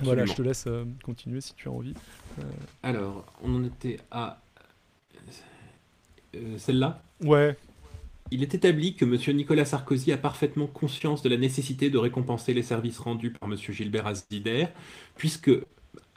[0.01, 0.67] voilà, je te laisse
[1.03, 1.93] continuer si tu as envie.
[2.81, 4.39] Alors, on en était à
[6.57, 7.01] celle-là?
[7.21, 7.55] Ouais.
[8.31, 9.35] Il est établi que M.
[9.35, 13.57] Nicolas Sarkozy a parfaitement conscience de la nécessité de récompenser les services rendus par M.
[13.57, 14.67] Gilbert Azider,
[15.15, 15.51] puisque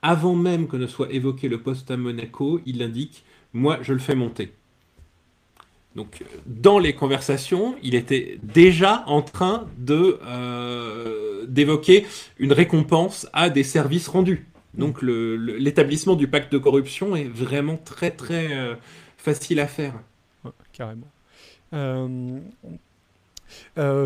[0.03, 3.99] avant même que ne soit évoqué le poste à Monaco, il indique Moi, je le
[3.99, 4.53] fais monter.
[5.97, 12.07] Donc, dans les conversations, il était déjà en train euh, d'évoquer
[12.39, 14.47] une récompense à des services rendus.
[14.75, 18.77] Donc, l'établissement du pacte de corruption est vraiment très très euh,
[19.17, 19.95] facile à faire.
[20.73, 21.09] carrément.
[21.73, 22.41] Euh,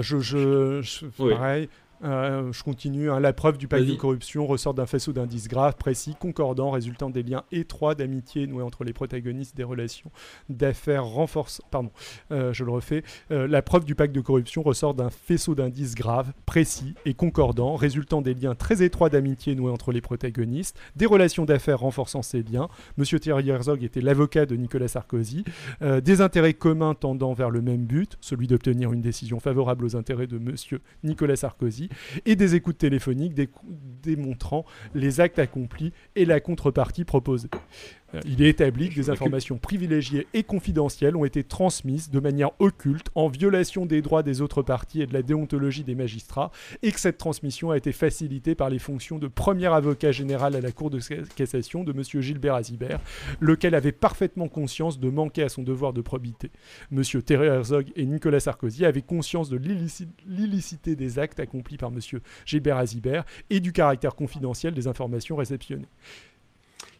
[0.02, 1.68] je, je, pareil,
[2.02, 3.10] euh, je continue.
[3.10, 3.20] Hein.
[3.20, 7.22] La preuve du pacte de corruption ressort d'un faisceau d'indices graves, précis, concordants, résultant des
[7.22, 10.10] liens étroits d'amitié noués entre les protagonistes des relations
[10.48, 11.62] d'affaires renforcent.
[11.70, 11.90] Pardon,
[12.32, 13.02] euh, je le refais.
[13.30, 17.76] Euh, la preuve du pacte de corruption ressort d'un faisceau d'indices graves, précis et concordants,
[17.76, 22.42] résultant des liens très étroits d'amitié noués entre les protagonistes, des relations d'affaires renforçant ces
[22.42, 22.68] liens.
[22.96, 25.44] Monsieur Thierry Herzog était l'avocat de Nicolas Sarkozy,
[25.80, 30.26] des intérêts communs tendant vers le même but, celui d'obtenir une décision favorable aux intérêts
[30.26, 31.83] de Monsieur Nicolas Sarkozy
[32.26, 33.34] et des écoutes téléphoniques
[34.02, 34.64] démontrant
[34.94, 37.50] les actes accomplis et la contrepartie proposée.
[38.26, 43.08] Il est établi que des informations privilégiées et confidentielles ont été transmises de manière occulte,
[43.14, 46.50] en violation des droits des autres parties et de la déontologie des magistrats,
[46.82, 50.60] et que cette transmission a été facilitée par les fonctions de premier avocat général à
[50.60, 51.00] la Cour de
[51.34, 52.22] cassation de M.
[52.22, 53.00] Gilbert Azibert,
[53.40, 56.50] lequel avait parfaitement conscience de manquer à son devoir de probité.
[56.92, 57.02] M.
[57.02, 59.60] Thierry Herzog et Nicolas Sarkozy avaient conscience de
[60.26, 61.98] l'illicité des actes accomplis par M.
[62.44, 65.88] Gilbert Azibert et du caractère confidentiel des informations réceptionnées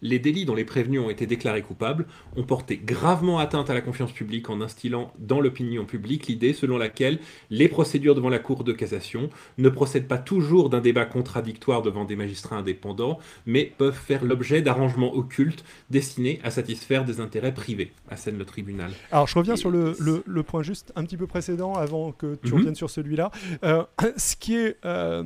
[0.05, 3.81] les délits dont les prévenus ont été déclarés coupables ont porté gravement atteinte à la
[3.81, 7.19] confiance publique en instillant dans l'opinion publique l'idée selon laquelle
[7.51, 12.05] les procédures devant la Cour de cassation ne procèdent pas toujours d'un débat contradictoire devant
[12.05, 17.93] des magistrats indépendants, mais peuvent faire l'objet d'arrangements occultes destinés à satisfaire des intérêts privés,
[18.11, 18.93] à scène le tribunal.
[19.11, 19.95] Alors je reviens sur le,
[20.43, 22.59] point juste un petit peu précédent avant que tu mhm.
[22.59, 23.31] reviennes sur celui-là.
[23.65, 23.85] Euh,
[24.19, 25.23] ce qui est, euh,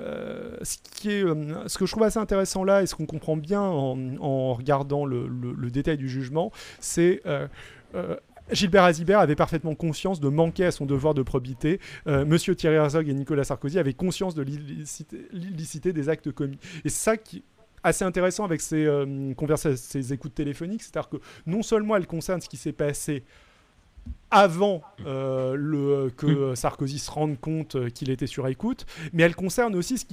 [0.00, 1.22] euh, ce qui est,
[1.66, 5.04] ce que je trouve assez intéressant là et ce qu'on comprend bien en, en regardant
[5.04, 7.46] le, détail du jugement, c'est euh,
[7.94, 8.16] euh,
[8.50, 11.80] Gilbert Azibert avait parfaitement conscience de manquer à son devoir de probité.
[12.06, 16.58] Euh, Monsieur Thierry Herzog et Nicolas Sarkozy avaient conscience de l'illicité des actes commis.
[16.84, 17.42] Et c'est ça qui est
[17.82, 18.88] assez intéressant avec ces,
[19.36, 21.16] conversations, ces écoutes téléphoniques, c'est-à-dire que
[21.46, 23.24] non seulement elles concernent ce qui s'est passé
[24.30, 29.98] avant le, que Sarkozy se rende compte qu'il était sur écoute, mais elles concernent aussi
[29.98, 30.04] ce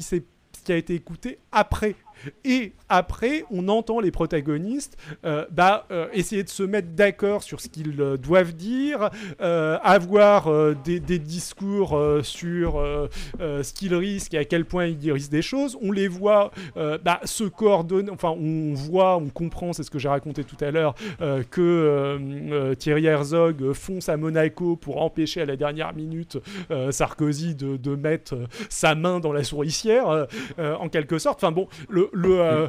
[0.64, 1.96] qui a été écouté après
[2.44, 7.62] et après, on entend les protagonistes euh, bah, euh, essayer de se mettre d'accord sur
[7.62, 10.50] ce qu'ils euh, doivent dire, avoir
[10.84, 12.82] des, discours sur
[13.40, 15.78] ce qu'ils risquent et à quel point ils risquent des choses.
[15.82, 20.10] On les voit bah, se coordonner, enfin on voit, on comprend, c'est ce que j'ai
[20.10, 20.96] raconté tout à l'heure,
[21.52, 26.38] que Thierry Herzog fonce à Monaco pour empêcher à la dernière minute
[26.92, 28.36] Sarkozy de, de, mettre
[28.70, 31.44] sa main dans la souricière, en quelque sorte.
[31.44, 32.68] Enfin bon, le, le, euh,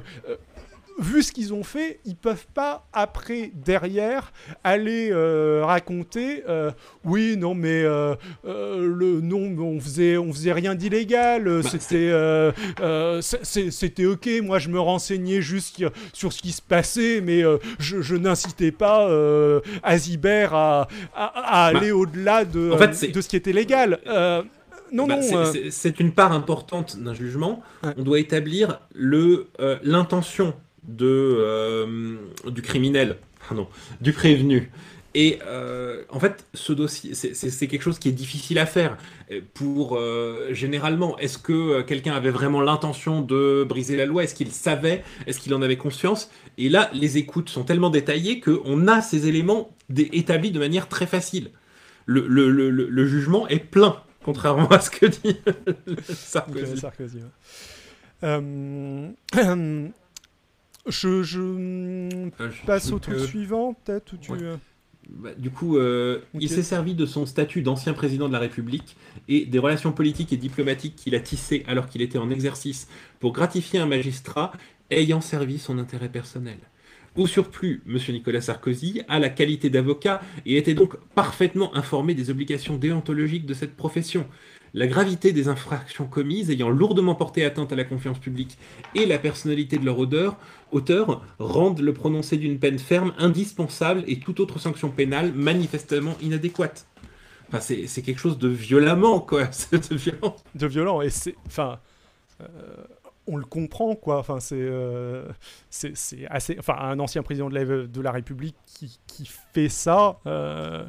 [1.00, 4.32] vu ce qu'ils ont fait, ils peuvent pas après derrière
[4.64, 6.70] aller euh, raconter euh,
[7.04, 8.14] oui non mais euh,
[8.44, 12.12] le non on faisait on faisait rien d'illégal bah, c'était
[13.42, 15.82] c'était ok moi je me renseignais juste
[16.12, 17.42] sur ce qui se passait mais
[17.78, 19.08] je, n'incitais pas
[19.82, 24.00] Azibert à, à, bah, aller au-delà de, de ce qui était légal
[24.92, 25.52] non, bah, non.
[25.70, 27.62] C'est une part importante d'un jugement.
[27.96, 29.48] On doit établir le
[29.82, 30.54] l'intention
[31.00, 32.16] euh,
[32.46, 33.16] du criminel,
[33.46, 33.68] pardon,
[34.00, 34.70] du prévenu.
[35.14, 38.96] Et euh, en fait, ce dossier, c'est quelque chose qui est difficile à faire.
[39.54, 44.22] Pour euh, généralement, est-ce que quelqu'un avait vraiment l'intention de briser la loi?
[44.22, 45.02] Est-ce qu'il savait?
[45.26, 46.30] Est-ce qu'il en avait conscience?
[46.58, 51.06] Et là, les écoutes sont tellement détaillées qu'on a ces éléments établis de manière très
[51.06, 51.50] facile.
[52.06, 53.96] Le, le, le, le jugement est plein,
[54.30, 55.36] contrairement à ce que dit
[56.08, 56.76] Sarkozy.
[56.78, 57.18] Sarkozy
[60.86, 64.32] Je, ah, passe au truc suivant, peut-être tu...
[64.32, 64.56] Euh,
[65.08, 68.96] bah, du coup, euh, il s'est servi de son statut d'ancien président de la République
[69.28, 72.86] et des relations politiques et diplomatiques qu'il a tissées alors qu'il était en exercice
[73.18, 74.52] pour gratifier un magistrat
[74.90, 76.58] ayant servi son intérêt personnel.
[77.16, 77.98] Au surplus, M.
[78.10, 83.54] Nicolas Sarkozy a la qualité d'avocat et était donc parfaitement informé des obligations déontologiques de
[83.54, 84.26] cette profession
[84.74, 88.58] la gravité des infractions commises ayant lourdement porté atteinte à la confiance publique
[88.94, 90.36] et la personnalité de leur auteur,
[90.72, 96.86] auteur rendent le prononcé d'une peine ferme indispensable et toute autre sanction pénale manifestement inadéquate.
[97.48, 99.46] Enfin, c'est quelque chose de violemment, quoi.
[99.72, 100.36] de violent.
[100.54, 101.34] De violent, et c'est.
[101.46, 101.80] Enfin.
[102.40, 102.46] Euh,
[103.26, 104.18] on le comprend, quoi.
[104.18, 105.28] Enfin, c'est euh,
[105.70, 105.94] c'est
[106.28, 106.56] assez.
[106.58, 110.86] Enfin, un ancien président de la, République qui, qui fait ça, euh,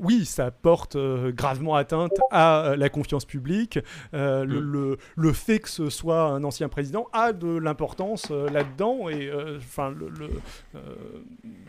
[0.00, 3.78] oui, ça porte euh, gravement atteinte à la confiance publique.
[4.12, 4.42] Mm.
[4.42, 9.90] le, le, fait que ce soit un ancien président a de l'importance là-dedans, et enfin,
[9.90, 10.30] le,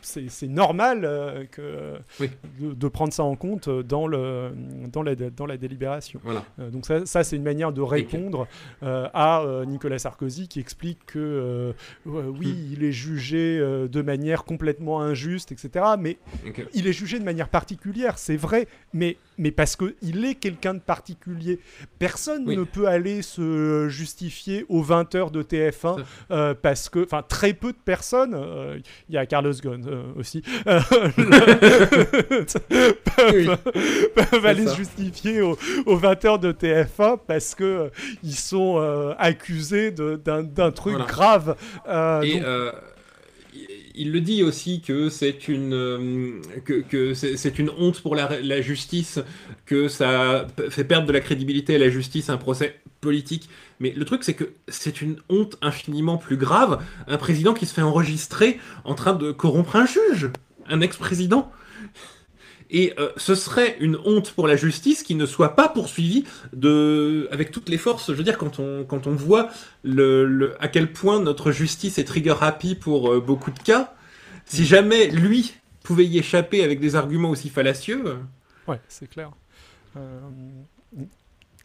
[0.01, 1.95] c'est normal que
[2.59, 4.51] de, prendre ça en compte dans le
[4.91, 6.19] dans la dans la délibération.
[6.23, 6.43] Voilà.
[6.71, 8.47] donc ça, ça c'est une manière de répondre
[8.81, 11.73] à Nicolas Sarkozy qui explique que
[12.07, 12.73] euh, oui, hmm.
[12.73, 15.85] il est jugé euh, de manière complètement injuste, etc.
[15.99, 16.17] Mais
[16.73, 17.72] il est jugé de manière particulière,
[18.17, 21.59] c'est vrai, mais, mais parce qu'il est quelqu'un de particulier.
[21.99, 27.53] Personne ne peut aller se justifier aux 20h de TF1 euh, parce que, enfin, très
[27.53, 28.37] peu de personnes,
[29.09, 30.85] il y a Carlos Ghosn aussi, peuvent,
[34.45, 35.57] aller se justifier aux,
[35.87, 37.89] 20h de TF1 parce que
[38.23, 38.77] ils sont
[39.17, 41.55] accusés d'un truc grave.
[41.87, 42.71] Euh, et euh,
[43.95, 49.19] il le dit aussi que c'est une euh, que, c'est une honte pour la, justice,
[49.65, 53.49] que ça fait perdre de la crédibilité à la justice un procès politique.
[53.79, 57.73] Mais le truc, c'est que c'est une honte infiniment plus grave, un président qui se
[57.73, 60.29] fait enregistrer en train de corrompre un juge,
[60.67, 61.51] un ex-président.
[62.73, 67.29] Et euh, ce serait une honte pour la justice qui ne soit pas poursuivie de...
[67.31, 68.11] avec toutes les forces.
[68.11, 69.49] Je veux dire, quand on, quand on voit
[69.83, 73.93] le, à quel point notre justice est trigger happy pour euh, beaucoup de cas,
[74.45, 75.53] si jamais lui
[75.83, 78.03] pouvait y échapper avec des arguments aussi fallacieux.
[78.05, 78.15] Euh,
[78.67, 79.31] ouais, c'est clair.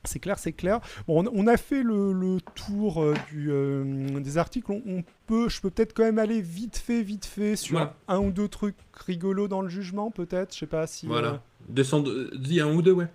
[0.05, 0.81] C'est clair, c'est clair.
[1.07, 4.71] Bon, on, a fait le, tour euh, du, euh, des articles.
[4.71, 8.31] On, peut, je peux peut-être quand même aller vite fait, vite fait sur un ou
[8.31, 10.55] deux trucs rigolos dans le jugement, peut-être.
[10.55, 11.07] Je sais pas si.
[11.07, 11.29] Voilà.
[11.29, 11.39] Euh...
[11.69, 13.09] Descendre, dis un ou deux, ouais.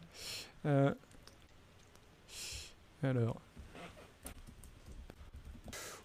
[0.65, 0.91] Euh,
[3.01, 3.41] alors.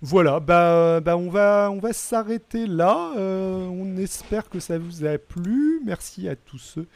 [0.01, 3.13] Voilà, bah, bah on va, on va s'arrêter là.
[3.17, 5.81] on espère que ça vous a plu.
[5.85, 6.87] Merci à tous ceux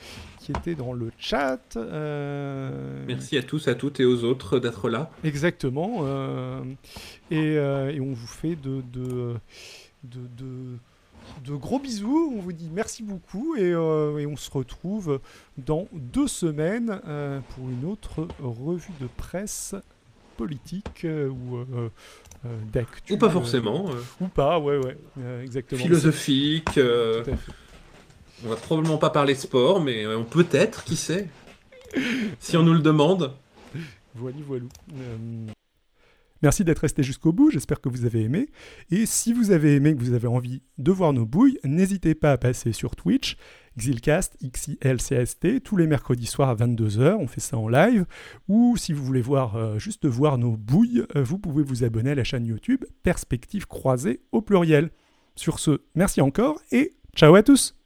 [0.42, 1.76] qui étaient dans le chat.
[1.76, 5.10] Euh, Merci à tous, à toutes et aux autres d'être là.
[5.24, 6.00] Exactement.
[6.02, 6.62] Euh,
[7.32, 9.34] euh, et, on vous fait de, de,
[10.04, 10.20] de,
[11.44, 12.32] de, gros bisous.
[12.36, 15.20] On vous dit merci beaucoup et, on se retrouve
[15.58, 17.00] dans deux semaines
[17.50, 19.76] pour une autre revue de presse
[20.36, 21.58] politique ou
[22.72, 23.12] d'actu.
[23.12, 23.90] Ou pas forcément.
[24.20, 24.96] ou pas, ouais, ouais,
[25.42, 25.82] exactement.
[25.82, 26.78] Philosophique.
[28.44, 31.28] On va probablement pas parler sport, mais on peut-être, qui sait
[32.40, 33.34] Si on nous le demande.
[34.14, 34.64] Voilà, voilà.
[34.94, 35.46] Euh,
[36.42, 38.48] merci d'être resté jusqu'au bout, j'espère que vous avez aimé.
[38.90, 42.32] Et si vous avez aimé, que vous avez envie de voir nos bouilles, n'hésitez pas
[42.32, 43.36] à passer sur Twitch,
[43.78, 48.04] Xilcast, XILCST, tous les mercredis soirs à 22h, on fait ça en live.
[48.48, 52.10] Ou si vous voulez voir, euh, juste voir nos bouilles, euh, vous pouvez vous abonner
[52.10, 54.90] à la chaîne YouTube Perspective Croisée au pluriel.
[55.34, 57.81] Sur ce, merci encore et ciao à tous